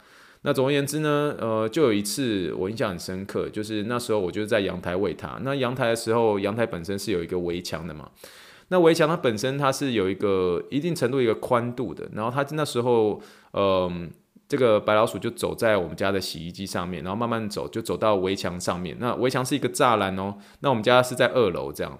[0.43, 5.39] 那总而言之呢，呃，就有一次我印象很深刻，就是那时候我就是在阳台喂它。
[5.43, 8.11] 那阳台的时候，阳台本身是有一个围墙的嘛。
[8.69, 12.09] 那围墙它本身它是有一个一定程度一个宽度的。
[12.13, 13.21] 然后它那时候，
[13.53, 14.11] 嗯、
[14.49, 18.97] 这个白老鼠就走在我们家的洗衣机上面，然后慢慢走，就走到围墙上面。
[19.01, 20.37] 那围墙是一个栅栏哦。
[20.61, 21.99] 那我们家是在二楼这样。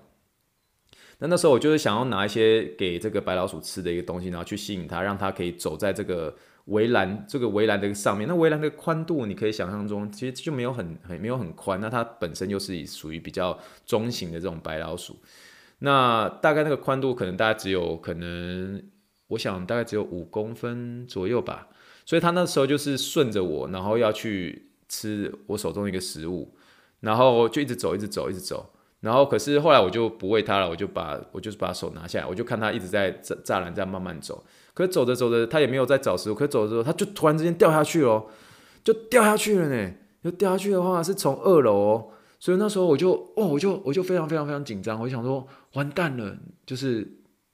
[1.19, 6.35] 那那时候我就是想要拿一些给这个白老鼠吃的一个东西，然后去吸引它，让它可以走在这个
[6.67, 8.29] 围栏这个围栏的上面。
[8.29, 11.81] 那围栏的宽度你可以想象中，其实就没有很很没有很宽。
[11.81, 15.17] 那它本身又是属于比较中型的这种白老鼠。
[15.81, 18.83] 那大概那个宽度可能大概只有可能，
[19.29, 21.69] 我想大概只有五公分左右吧。
[22.07, 26.57] 所以它那时候就是顺着我，然后要去吃我手中的一个食物，
[27.01, 28.73] 然后就一直走，一直走，一直走。
[29.01, 34.45] 然后，可是后来我就不喂它了，我就把我就是把手拿下来，我就看它一直在栅栅栏这样慢慢走。
[34.75, 38.27] 可是走着走着，它也没有在找食物，可是走着走着，它就突然之间掉下去了，
[38.83, 39.93] 就掉下去了呢。
[40.21, 42.09] 就掉下去的话是从二楼哦，
[42.41, 47.05] 所以那时候我就哦，我就我就非常非常非常紧张，我就想说完蛋了，就是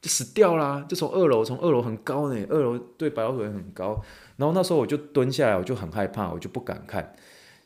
[0.01, 4.01] 就死掉啦，就从二楼，从二楼很高呢，二楼对白老鼠也很高。
[4.37, 7.15] 然后那时候我就蹲下来，我就很害怕，我就不敢看，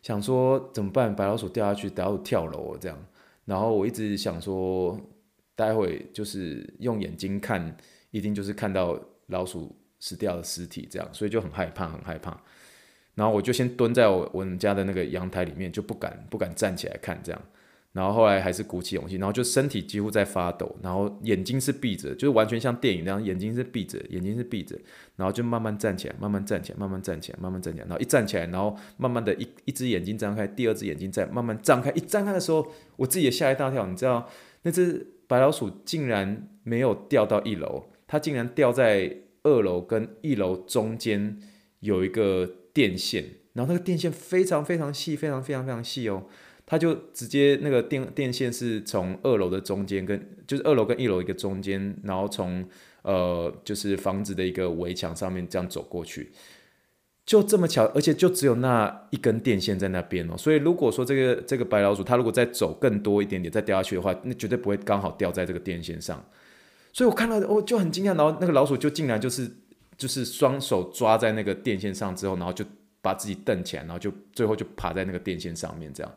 [0.02, 1.14] 想说怎么办？
[1.14, 2.98] 白老鼠掉下去，白老鼠跳楼这样。
[3.48, 5.00] 然后我一直想说，
[5.56, 7.74] 待会就是用眼睛看，
[8.10, 12.38] 一定就是看到老鼠死掉的尸体这样，所以就很害怕，很害怕。
[13.14, 17.42] 然后我就先蹲在我我们家的那个阳台里面，就不敢不敢站起来看这样。
[17.92, 24.78] 然后后来还是鼓起勇气，然后就身体几乎在发抖，然后眼睛是闭着，就是完全像电影那样，眼睛是闭着，眼睛是闭着，
[25.16, 34.28] 然后就慢慢站起来，慢慢站起来，慢慢站起来，慢慢站起来，然后一站起来，然后慢慢的一一只眼睛张开，第二只眼睛再慢慢张开，一张开的时候，我自己也吓一大跳，你知道，
[34.62, 41.38] 那只白老鼠竟然没有掉到一楼，它竟然掉在二楼跟一楼中间
[41.80, 43.24] 有一个电线，
[43.54, 46.26] 然后那个电线非常非常细，非常非常非常细哦。
[46.70, 52.62] 他就直接那个电电线是从二楼的中间跟就是二楼跟一楼一个中间，然后从
[53.00, 56.30] 呃就是房子的一个围墙上面这样走过去，
[57.24, 60.36] 就这么巧，而且就只有那一根电线在那边哦。
[60.36, 66.22] 所以如果说这个这个白老鼠它如果再走更多一点点再掉下去的话，那绝对不会刚好掉在这个电线上。
[66.92, 69.50] 所以我看到我就很惊讶，然后那个老鼠就竟然就是
[69.96, 72.62] 就是双手抓在那个电线上之后，然后就
[73.00, 76.14] 把自己蹬起来，然后就最后就爬在那个电线上面这样。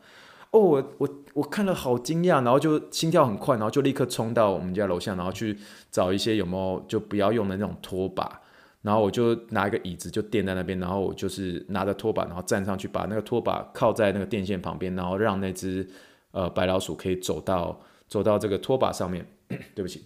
[0.51, 5.57] 哦，我我我看了好惊讶，然后就心跳很快，然后就立刻冲到我们家楼下，然后去
[5.89, 8.41] 找一些有没有就不要用的那种拖把，
[8.81, 15.89] 然后我就拿一个椅子就垫在那边，然后我就是拿着拖把，然后站上去把那个拖把靠在那个电线旁边，然后让那只
[16.31, 19.25] 呃白老鼠可以走到走到这个拖把上面，
[19.73, 20.03] 对不起，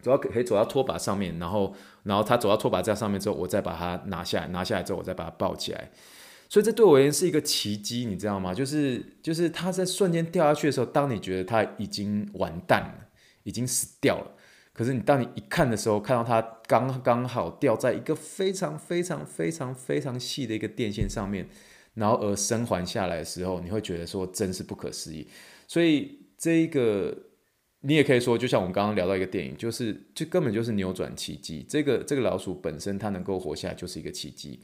[0.00, 5.90] 走到可以走到拖把上面，然后然后它走到拖把架上面之后，我再把它拿下来，拿下来之后我再把它抱起来。
[6.48, 8.54] 所以这对我而言是一个奇迹，你知道吗？
[8.54, 13.08] 就是就是它在瞬间掉下去的时候，当你觉得它已经完蛋了，
[13.42, 14.34] 已经死掉了。
[14.72, 21.48] 可是你当你一看的时候，看到它刚刚好掉在一个非常非常非常非常细的一个电线上面，
[21.94, 25.28] 然后而生还下来的时候，你会觉得说真是不可思议。
[25.66, 27.14] 所以这一个
[27.80, 31.66] 你也可以说，就像我们刚刚聊到一个电影，就是就根本就是扭转奇迹。
[31.68, 34.60] 这个这个老鼠本身它能够活下来就是一个奇迹。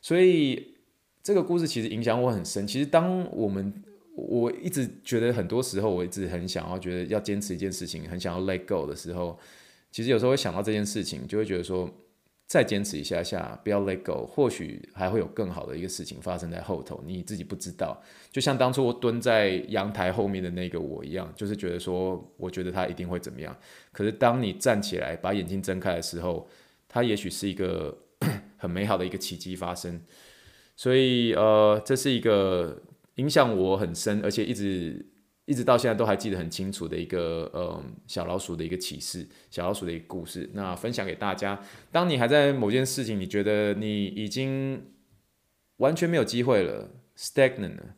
[0.00, 0.74] 所以
[1.22, 2.66] 这个故事其实影响我很深。
[2.66, 3.72] 其实当我们
[4.16, 9.38] 我一直觉得很多时候，我一直很想要觉得要坚持一件事情，很想要 let go 的时候，
[9.90, 11.88] 其实有时候会想到这件事情，就会觉得说，
[12.46, 18.02] 再坚持一下下，不要 let go，或许还会有更好的一个事情发生在后头，你自己不知道。
[18.30, 23.56] 就像当初我蹲在阳台后面的那个我一样，就是觉得说，我觉得他一定会怎么样。
[23.92, 26.48] 可是当你站起来，把眼睛睁开的时候，
[26.88, 27.96] 它也许是一个
[28.58, 30.00] 很美好的一个奇迹发生。
[30.76, 32.82] 所以，呃，这是一个。
[33.16, 35.04] 影响我很深，而且一直
[35.44, 40.48] 一直到现在都还记得很清楚的一个呃小老鼠的一个启示，小老鼠的一个故事。
[40.54, 44.82] 那分享给大家，当你还在某件事情，你觉得你已经
[45.76, 47.96] 完全没有机会了，stagnant 了，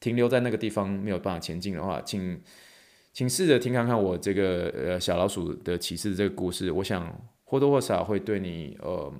[0.00, 2.40] 停留在那个地方没有办法前进的话，请
[3.12, 9.12] 请试着听看看我这个呃小老鼠的启示这个故事，我想或多或少会对你呃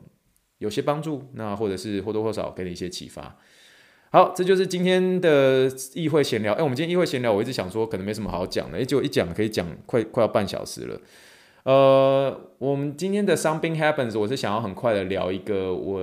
[0.59, 3.37] 有些帮助，那或者是或多或少给你一些启发。
[4.11, 6.55] 好，这就是今天的议会闲聊。
[6.55, 11.01] 哎，我们今天议会闲聊，我一直想说可能没什么好讲的，哎，结果一讲可以讲快快要半小时了。
[11.65, 16.01] 呃，我们今天的 Something Happens，我是想要很快的聊一个我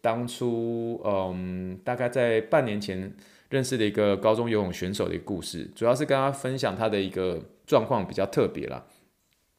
[0.00, 3.14] 当初嗯，大概在半年前
[3.50, 8.82] 认识的一个高中游泳选手的一个故事，主要是跟他分享他的一个状况比较特别啦。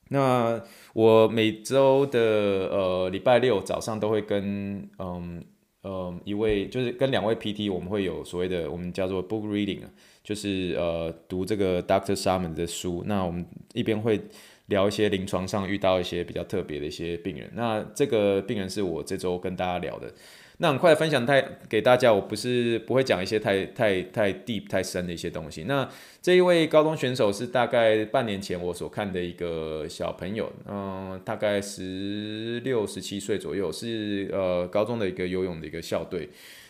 [0.09, 0.61] 那
[0.93, 5.43] 我每周的呃礼拜六早上都会跟嗯。
[5.81, 9.89] 呃，一位就是跟两位 PT，我们会有所谓的我们叫做 book reading 啊，
[10.21, 13.01] 就是呃读这个 doctor salmon 的书。
[13.07, 14.19] 那我们一边会
[14.65, 17.49] 聊一些临床上遇到一些比较特别的一些病人。
[17.55, 20.13] 那这个病人是我这周跟大家聊的。
[20.61, 25.63] 那很快分享太给大家，我不是不会讲一些太太太 deep 太深的一些东西。
[25.63, 25.87] 那
[26.21, 36.27] 这一位高中选手是大概半年前我所看的一个小朋友，嗯、大概十六十七岁左右，是呃高中的一个游泳的一个校队，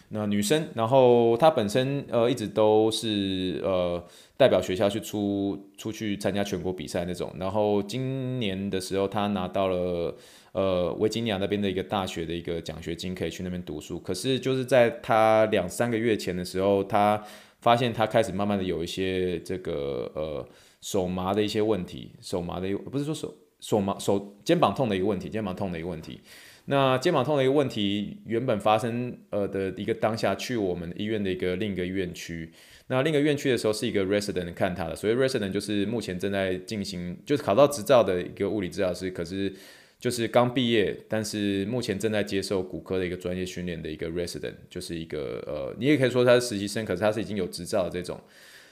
[0.10, 4.04] 那女生，然后她本身呃一直都是呃
[4.38, 10.16] 代表学校去出出去参加全国比赛那种，然后今年的时候她拿到了。
[10.52, 14.00] 呃，维吉尼亚那边的一个大学的一个奖学金，可以去那边读书。
[14.00, 17.24] 可是就是在他两三个月前的时候，他
[17.62, 20.48] 发现他开始慢慢的有一些这个呃
[20.82, 26.20] 手麻的一些问题，手麻的不是说手手麻手肩膀痛的一个问题，肩膀痛的一个问题。
[26.66, 32.52] 那肩膀痛的一个问题，原本发生呃的一个当下，去我们医院的一个另一个院区。
[32.88, 39.54] 那另一个院区的时候，是一个 resident 看他的，所以 resident 就是目前正在进行，就是考到执照的一个物理治疗师，可是。
[40.00, 48.18] 就是刚毕业，但是目前正在接受骨科的一个专业训练的一个 resident，就是一个呃，你也可以说他是实习生，可是他是已经有执照的这种。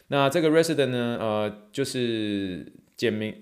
[0.08, 3.36] 那这个 resident 呢，呃，就是简明，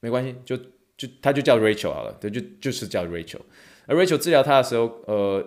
[0.00, 0.56] 没关系，就
[0.96, 3.40] 就他就叫 Rachel 好了，对，就就是叫 Rachel。
[3.86, 5.44] 而 Rachel 治疗他的时候，呃，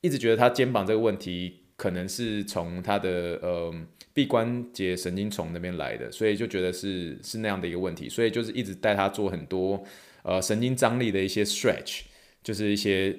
[0.00, 3.72] 一直觉得他肩膀这个问题可能是从他的呃
[4.12, 9.84] 臂关节神经丛那边来的，所以就觉得是是那样的一个问题，所以就是一直带他做很多。
[10.22, 12.02] 呃，神经张力的一些 stretch，
[12.42, 13.16] 就是一些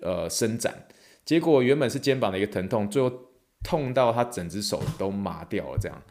[0.00, 0.74] 呃伸展，
[1.24, 3.12] 结果原本是肩膀的一个疼痛，最后
[3.62, 6.02] 痛到他整只手都麻掉了这样，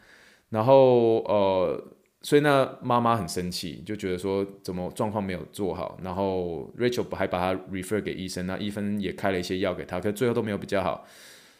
[0.48, 1.84] 然后呃，
[2.22, 11.06] 所以呢，妈妈很生气，就觉得说怎么状况没有做好，然后 Rachel 还把他 refer 给医生，那医生也开了一些药给他，可最后都没有比较好，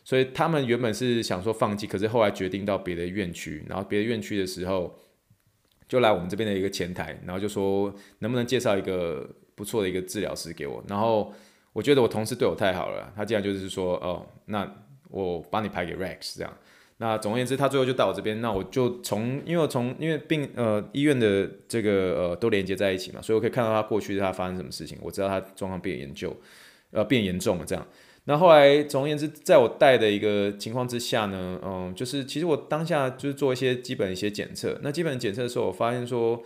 [0.05, 4.97] 所以他们原本是想说放弃，可是后来决定到别的院区，然后别的院区的时候。
[5.91, 10.81] 就来我们这边的一个前台，然后就说能不能介绍一个不错的一个治疗师给我。
[10.87, 11.35] 然后
[11.73, 14.73] 我觉得我同事对我太好了，他竟然就是说哦，那
[15.09, 16.57] 我帮你排给 Rex 这样。
[16.99, 18.41] 那总而言之，他最后就到我这边。
[18.41, 26.37] 那我就从因为从因为病呃医院的这个呃都连接在一起嘛，所以我可以看到他过去他发生什么事情，我知道他状况变严重，
[26.93, 27.85] 呃变严重了这样。
[28.25, 34.79] 那后来，总而言之，在我带的一个情况之下呢，嗯，就是其实我当下就是做一些基本一些检测。
[34.83, 36.41] 那基本检测的时候，我发现说，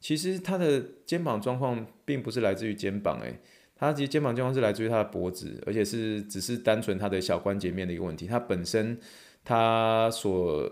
[0.00, 3.38] 其实他的肩膀状况并不是来自于肩膀，诶，
[3.76, 8.26] 他其实肩膀状况是来自于他的脖子，而且是只是单纯他的小关节面的一个问题。
[8.26, 8.98] 他本身
[9.44, 10.70] 他所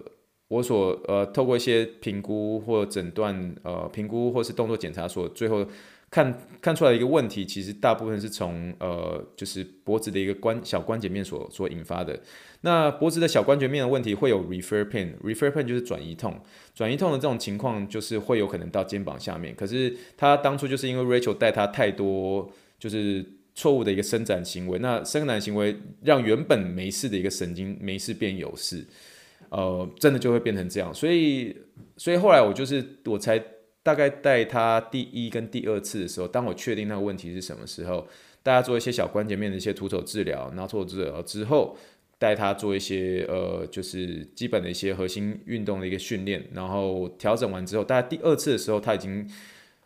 [0.48, 5.64] 我所呃透过一些评估或诊断呃评估或是动作检查所最后
[6.10, 12.18] 看看出来一个问题，其实大部分是从呃，就是脖子的一个关小关节面所所引发的。
[12.62, 16.40] 那脖子的小关节面的问题会有 refer pain，refer pain 就是转移痛，
[16.74, 19.54] 转移痛的这种情况就是会有可能到肩膀下面。
[19.54, 28.86] 可是他当初就是因为 Rachel 带他太多就是错误的一个伸展行为，那伸展行为让原本没事的一个神经没事变有事。
[29.50, 31.56] 呃，真的就会变成这样，所以，
[31.96, 33.42] 所以后来我就是我才
[33.82, 38.06] 大概带他第一跟第二次的时候，当我确定那个问题是什么时候，
[38.42, 41.76] 大家做一些小关节面的一些徒手治疗，然后徒手治疗之后，
[42.18, 49.28] 带他做一些呃，就是基本的一些核心运动的一个训练，然后调整完之后，大概第二次的时候，他已经。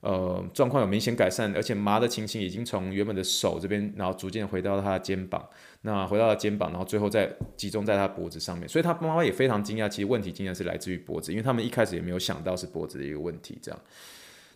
[0.03, 5.49] 呃，状况有明显改善，而且麻的情形已经从原本的手这边，然后逐渐回到他的肩膀，
[5.83, 8.69] 那回到了肩膀，然后最后再集中在他脖子上面。
[8.69, 13.81] 所以他妈妈也非常惊讶，其实问题竟然是来自于脖子，因为他们一开始也没有想到是脖子的一个问题，这样。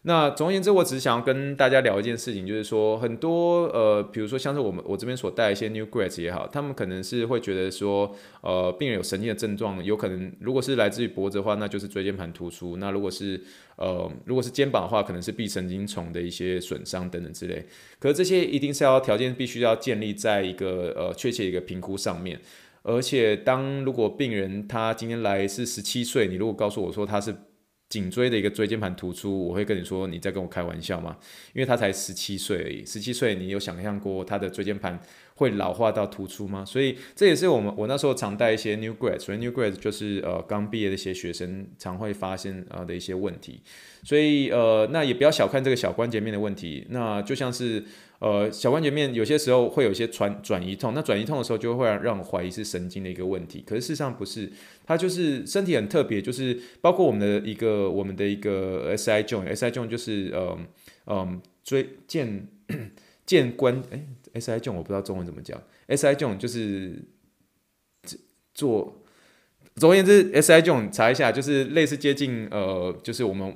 [0.09, 13.43] 那总而言之，我只是想要跟大家聊一件事情，就是说很多呃，比如说像是我们我这边所带一些 new grads 也好，他们可能是会觉得说，呃，病人有神经的症状，有可能如果是来自于脖子的话，那就是椎间盘突出；那如果是
[13.75, 17.67] 呃如果是肩膀的话，可能是臂神经丛的一些损伤等等之类。
[17.99, 22.41] 可是这些一定是要条件必须要建立在一个呃确切一个评估上面，
[22.85, 27.35] 而且当如果病人他今天来是十七岁，你如果告诉我说他是。
[27.89, 31.17] 颈椎的一个椎间盘突出，我会跟你说，你在跟我开玩笑吗？
[31.53, 35.01] 因为他才十七岁而已，十七岁你有想象过他的椎间盘
[35.37, 36.65] 会老化到突出吗？
[36.65, 43.61] 所以这也是我们我那时候常带一些 new grads，所以 new grads 就是呃刚毕业的一些学生常会发现呃的一些问题，
[44.03, 47.85] 所以呃那也不要小看这个小关节面的问题，那就像是。
[48.19, 54.51] 呃，小关节面有些时候会有一些转转移痛，那转移痛的时候就会让让我怀疑是神经的一个问题，可是事实上不是，
[54.87, 60.67] 它就是身体很特别，就是包括我们的一个我们的一个 SI joint，SI joint 就是嗯
[61.07, 62.41] 嗯椎腱
[63.27, 67.05] 腱关哎，SI joint 我不知道中文怎么讲，SI joint 就是
[68.55, 69.03] 做，
[69.75, 73.53] 总而言之，SI joint 查一下，就是类似接近呃，就是我们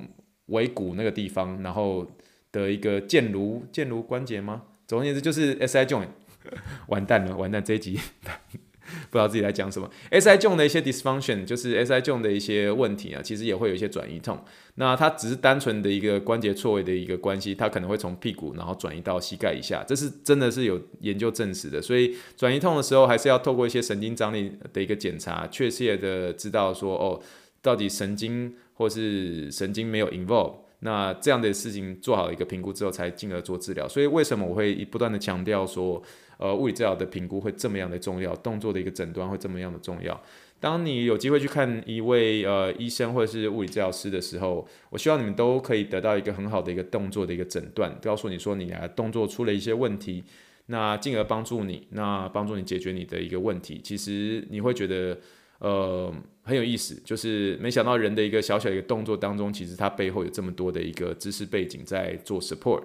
[0.47, 2.05] 尾骨那个地方，然后。
[2.51, 4.63] 的一个腱颅腱颅关节吗？
[4.87, 6.07] 总而言之就是 SI joint，
[6.87, 7.97] 完蛋了，完蛋，这一集
[9.09, 9.89] 不知道自己在讲什么。
[10.11, 14.37] SI joint 的一些 dysfunction，就是 SI joint 的一些问题啊，其实也会有一些转移痛。
[14.75, 21.81] 那它只是单纯的一个关节错位的一个关系，它可能会从屁股然后转移到膝盖以下，这是真的是有研究证实的。
[21.81, 27.21] 所以转移痛的时候，还是要透过一些神经张力的一个检查，确切的知道说哦，
[27.61, 30.55] 到底神经或是神经没有 involve。
[30.83, 33.87] 那这样的事情做好一个评估之后，才进而做治疗。
[33.87, 36.01] 所以为什么我会不断的强调说，
[36.37, 40.19] 呃，物理治疗的评估会这么样的重要，动作的一个诊断会这么样的重要。
[40.59, 50.23] 当你有机会去看一位呃医生或者是物理治疗师的时候，我希望你们都可以得到一个很好的一个动作的一个诊断，告诉你说你啊动作出了一些问题，
[50.65, 53.79] 那进而帮助你，那帮助你解决你的一个问题。
[53.83, 55.17] 其实你会觉得。
[55.61, 62.81] 呃，很有意思，就是没想到人的一个小小一个动作当中，其实它背后有这么多的一个知识背景在做 support。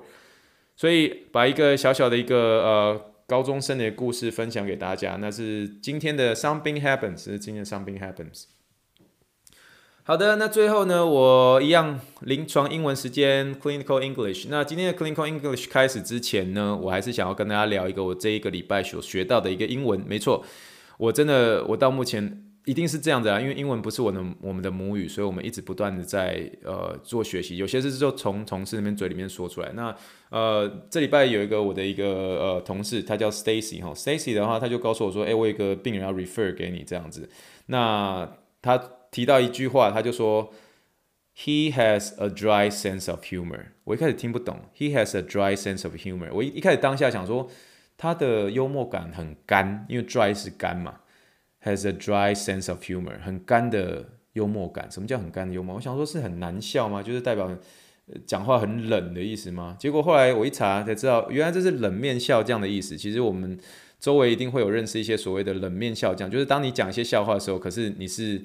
[0.77, 8.45] 所以把一个小小的一个呃高中生的故事分享给大家，那是今天的 Something Happens，是今天的 Something Happens。
[10.03, 14.49] 好的，那最后呢，我一样临床英文时间 Clinical English。
[14.51, 19.99] 那今天的 Clinical English 开始之前呢，我还是想要跟大家聊一个我这一个礼拜所学到的一个英文。
[20.07, 20.45] 没错，
[20.99, 22.43] 我真的我到目前。
[22.67, 27.57] 一定是这样子啊，因为英文不是我的我们的母语，所以我们一直不断的在呃做学习。
[27.57, 29.71] 有些事就从同事那边嘴里面说出来。
[29.75, 29.95] 那
[30.31, 37.31] 呃这礼拜有一个我的一个呃同事，他叫 Stacy 哈，Stacy 的话他就告诉我说，哎，我有一个病人要 refer 给你这样子。
[37.67, 38.29] 那
[38.61, 38.77] 他
[39.13, 40.53] 提到一句话，他就说
[41.37, 43.67] ，He has a dry sense of humor。
[43.85, 46.31] 我一开始听不懂，He has a dry sense of humor。
[46.33, 47.49] 我一一开始当下想说，
[47.97, 51.01] 他的幽默感很干，因为 dry 是干嘛。
[51.67, 54.05] Has a dry sense of humor，很干的
[54.35, 54.89] 幽默感。
[54.89, 55.75] 什么叫很干的幽默？
[55.75, 57.03] 我想说是很难笑吗？
[57.03, 57.51] 就是代表
[58.25, 59.77] 讲话很冷的意思吗？
[59.77, 62.97] 结果后来我一查才知道，原来这是冷面笑匠的意思。
[62.97, 63.59] 其实我们
[63.99, 68.41] 周围一定会有认识一些所谓的冷面笑匠，就是当你讲一些笑话的时候，可是你是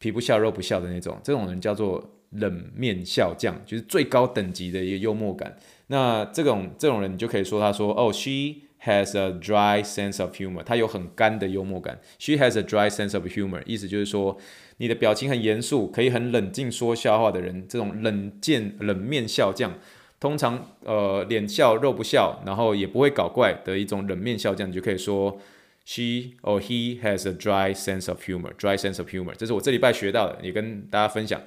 [0.00, 5.56] 皮不笑肉不笑的那种，这种人叫做冷面笑匠，就是最高等级的一个幽默感。
[5.86, 8.68] 那这种这种人，你就可以说他说哦，she。
[8.84, 12.00] Has a dry sense of humor，他有很干的幽默感。
[12.18, 14.38] She has a dry sense of humor，意思就是说，
[14.78, 19.74] 你的表情很严肃，可以很冷静说笑话的人，这种冷剑冷面笑匠，
[20.18, 25.38] 通常呃脸笑肉不笑，然后也不会搞怪的一种冷面笑匠，你就可以说
[25.84, 31.38] she or he has a dry sense of humor，dry sense of humor，这是我这礼拜学到的，也跟大家分享。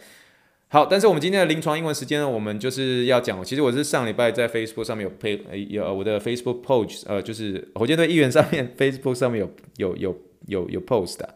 [0.74, 3.44] 好，但是我们今天的临床英文时间呢，我们就是要讲。
[3.44, 11.36] 其实我是上礼拜在 Facebook 上面有配有我的 Facebook post，呃，就是火箭队议员上面 Facebook 上面有有有有有 post 的。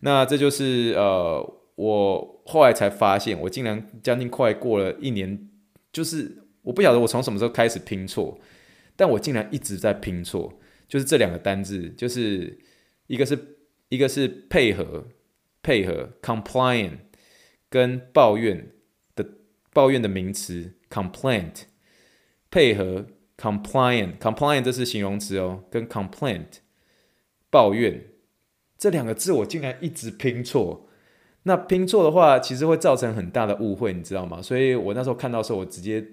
[0.00, 1.42] 那这就是呃，
[1.76, 5.48] 我后来才发现，我竟然将近快过了一年，
[5.90, 8.38] 就是我不晓得我从什么时候开始拼错，
[8.96, 10.52] 但我竟然一直在拼错，
[10.86, 12.58] 就是这两个单字，就是
[13.06, 13.38] 一个是
[13.88, 15.06] 一个是配合
[15.62, 16.98] 配合 compliant
[17.74, 18.70] 跟抱怨
[19.16, 19.26] 的。
[19.72, 21.62] 抱怨的名词 complaint
[22.48, 23.06] 配合
[23.36, 26.60] compliant compliant 这是形容词哦，跟 complaint
[27.50, 28.00] 抱怨
[28.78, 30.86] 这两个字我竟然一直拼错，
[31.42, 34.40] 那拼错的话其实会造成很大的误会，你知道吗？
[34.40, 36.06] 所以我那时候看到时候，我直接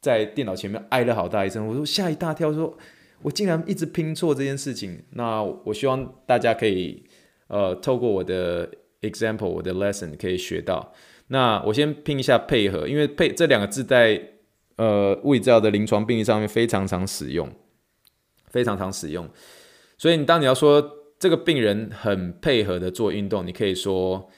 [0.00, 2.78] 在电脑前面挨了好大一声，我说吓一大跳，说
[3.22, 5.02] 我竟然一直拼错这件事情。
[5.10, 7.04] 那我希望大家可以
[7.48, 8.70] 呃透过我的
[9.02, 10.92] example 我的 lesson 可以学到。
[11.28, 14.20] 那我先拼一下配合，因为配这两个字在
[14.76, 17.48] 呃物理治疗的临床病例上面非常常使用，
[18.48, 19.28] 非常常使用。
[19.96, 24.30] 所以你当你要说这个病人很配合的做运动，你可以说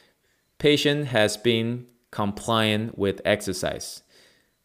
[0.59, 3.99] Patient has been compliant with exercise。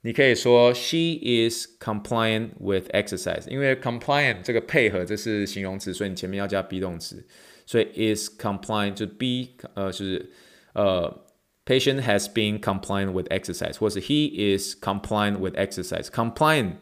[0.02, 3.50] 你可以说 She is compliant with exercise。
[3.50, 7.26] 因为 compliant 这个配合这是形容词，所以你前面要加 be 动词，
[7.67, 10.33] 所以 is compliant 就 be 呃就是
[10.75, 11.27] 呃。
[11.65, 16.79] Patient has been compliant with exercise，或是 he is compliant with exercise。compliant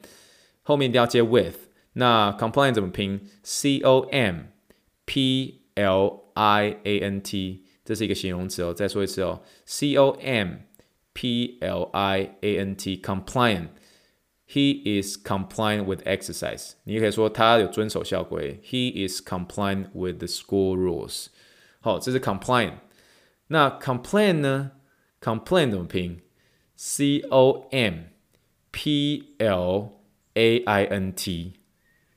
[0.63, 1.69] 后面一定要接 with。
[1.93, 3.21] 那 compliant 怎么拼？
[3.43, 4.45] C O M
[5.05, 8.73] P L I A N T，这是一个形容词哦。
[8.73, 10.55] 再说一次哦，C O M
[11.13, 13.69] P L I A N T，compliant。
[14.47, 16.73] He is compliant with exercise。
[16.85, 18.61] 你也可以说他有遵守校规。
[18.65, 21.27] He is compliant with the school rules。
[21.81, 22.75] 好，这是 compliant。
[23.47, 24.73] 那 complain 呢？
[25.21, 26.21] complain 怎么拼？
[26.75, 28.05] C O M
[28.73, 30.01] P L
[30.35, 31.55] A I N T，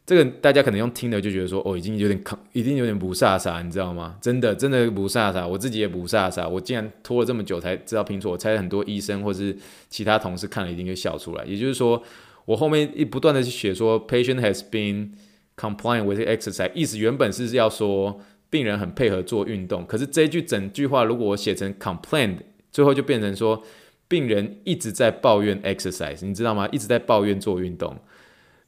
[0.09, 4.17] 这个大家可能用听的就觉得说，哦，已经有点抗，已经有点不飒飒，你知道吗？
[4.23, 9.55] 真的，真的不飒飒，我自己也不飒飒，我竟然拖了这么久才知道拼错，我猜很多医生或是
[9.91, 11.45] 其他同事看了一定会笑出来。
[11.45, 12.03] 也就是说，
[12.47, 15.11] 我后面一不断的去写说，patient has been
[15.59, 22.39] compliant with exercise，意思原本是要说病人很配合做运动，可是这一句整句话如果我写成 complained，。
[22.71, 23.63] 最后就变成说，
[24.09, 26.69] 病人一直在抱怨 exercise，你知道吗？
[26.71, 27.97] 一直在抱怨做运动，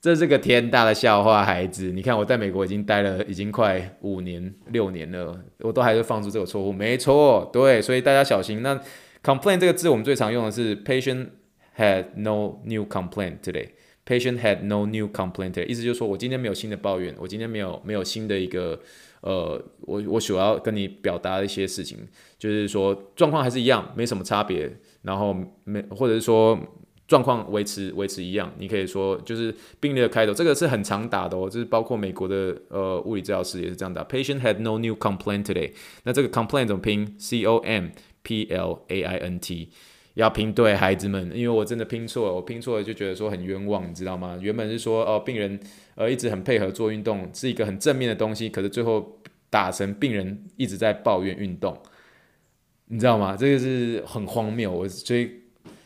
[0.00, 1.92] 这是个天大的笑话，孩子。
[1.92, 6.72] 你看我在美国已经待了，已经快五年、六年了，我都还是放出这个错误。
[6.72, 8.62] 没错，对，所以大家小心。
[8.62, 8.80] 那
[9.22, 11.26] complain 这个字，我们最常用的是 patient
[11.76, 13.68] had no new complaint today。
[14.06, 18.80] patient had no new complaint today，意思就是说我今天没有新的抱怨，我今天没有没有新的一个。
[19.20, 21.98] 呃，我我所要跟你表达的一些事情，
[22.38, 26.58] 就是说状况还是一样，没什么差别，然后没或者是说
[27.10, 35.72] 状况维持维持一样，你可以说就是病例的开头，这个是很常打的哦，就是包括美国的呃物理治疗师也是这样打，Patient had no new complaint today。
[36.04, 37.88] 那这个 complaint 怎么拼？C O M
[38.22, 39.70] P L A I N T。
[40.14, 44.38] 要拼对，孩子们，因为我真的拼错了，我拼错了就觉得说很冤枉，你知道吗？
[44.40, 45.58] 原本是说哦，病人
[45.94, 51.76] 呃一直很配合做运动，是一个很正面的东西，可是最后打成病人一直在抱怨运动，
[52.86, 53.36] 你知道吗？
[53.36, 54.70] 这个是很荒谬。
[54.70, 55.30] 我所以，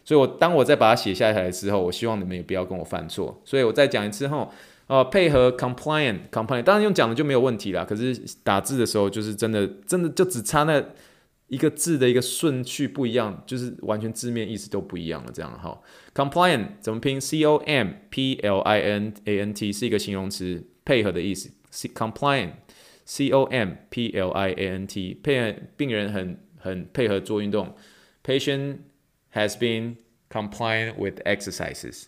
[0.05, 3.41] 所以我当我再把它写下来的时候，我希望你们也不要跟我犯错。
[3.45, 4.53] 所以我再讲一次后，
[4.87, 7.85] 呃，配合 compliant compliant，当然用讲的就没有问题啦。
[7.85, 10.85] 可是打字的时候，就是真的真的就只差那。
[11.49, 15.31] 一个字的一个顺序不一样，就是完全字面意思都不一样了。
[15.33, 15.79] 这样哈
[16.15, 21.51] ，compliant 怎么拼？C O M P L I N A N T 是一个形容词，配合的意思。
[21.71, 27.75] compliant，C O M P L I A N T，配合病人很很配合做运动。
[28.25, 28.79] Patient
[29.35, 29.97] has been
[30.31, 32.05] compliant with exercises。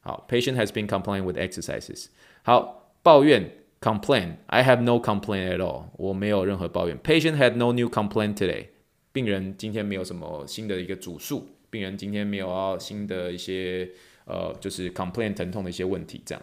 [0.00, 2.06] 好，patient has been compliant with exercises。
[2.42, 3.50] 好，抱怨
[3.80, 6.98] complain，I have no complaint at all，我没有任何抱怨。
[6.98, 8.66] Patient had no new complaint today。
[9.12, 13.90] 病人今天没有什么新的一个主诉，病人今天没有要新的一些
[14.24, 16.42] 呃，就是 complain 疼痛的一些问题，这样。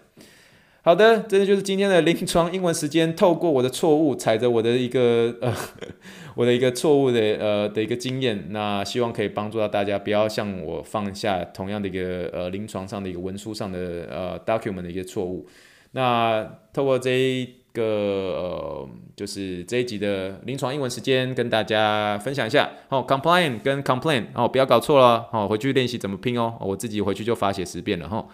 [0.87, 3.13] 好的，这就是今天的临床英文时间。
[3.13, 5.53] 透过我的错误，踩着我的一个 呃，
[6.33, 15.45] 我的一个错误的呃的一个经验，那希望可以帮助到大家，不要像我放下同样的一个呃临床上的一个文书上的呃 document 的一些错误。
[15.91, 17.49] 那透过这一。
[17.73, 22.67] 个呃，就是这一集的临床英文时间，跟大家分享一下。
[22.89, 25.27] 哦，complain 跟 complain 哦，不要搞错了。
[25.31, 26.55] 哦，回去练习怎么拼哦。
[26.59, 28.25] 我自己回去就罚写十遍了哈。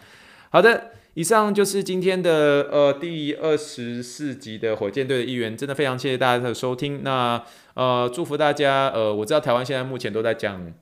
[0.49, 7.03] 好的，以上就是今天的呃第二十四集的火箭队的议员，真的非常谢谢大家的收听。
[7.03, 7.43] 那
[7.75, 8.89] 呃，祝福大家。
[8.89, 10.73] 呃，我知道台湾现在目前都在讲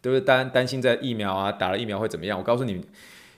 [0.00, 2.38] 都是担担心在疫苗啊，打了疫苗会怎么样？
[2.38, 2.80] 我告诉你，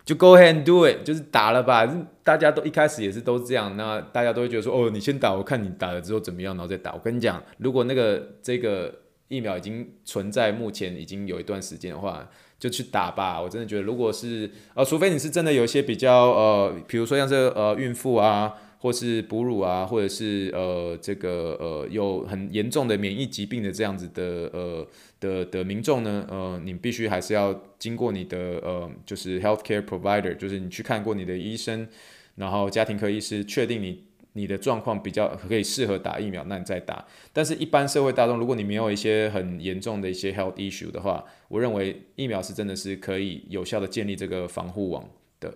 [0.04, 1.88] 就 go ahead and do it，就是打了吧。
[2.22, 6.92] 大家都一开始也是都这样，那大家都会觉得说，哦，你先打，我看你打了之后怎么样，然后再打。
[6.92, 8.94] 我跟你讲，如果那个这个
[9.28, 12.28] 疫苗已经存在，目前已经有一段时间的话，
[12.62, 13.42] 就去打吧。
[13.42, 18.54] 我真的觉得，如果是呃，除非你是真的有一些比较呃，比如说像这呃孕妇啊。
[18.82, 24.84] 或是哺乳啊，或者是呃这个呃有很严重的免疫疾病的这样子的呃
[25.20, 31.86] 的的民众呢，呃你必须还是要经过你的呃就是 healthcare provider，就是你去看过你的医生，
[32.34, 34.02] 然后家庭科医师确定你
[34.34, 37.04] 你的状况比较可以适合打疫苗，那你再打。
[37.32, 45.08] 但是，一般社会大众，如果你没有一些很严重的一些 health issue 的话，我认为疫苗是真的是可以有效的建立这个防护网
[45.38, 45.52] 的。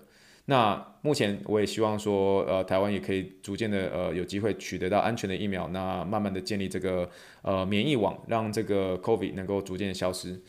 [0.48, 7.08] 那目前我也希望说，呃，台湾也可以逐渐的，呃，有机会取得到安全的疫苗，那慢慢的建立这个，
[7.42, 10.40] 呃，免疫网，让这个 COVID 能够逐渐消失。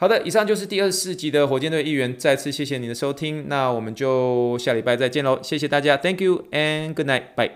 [0.00, 7.50] 好的，以上就是第二十四集的火箭队议员，再次谢谢您的收听，那我们就下礼拜再见喽，谢谢大家，Thank you and good night, bye.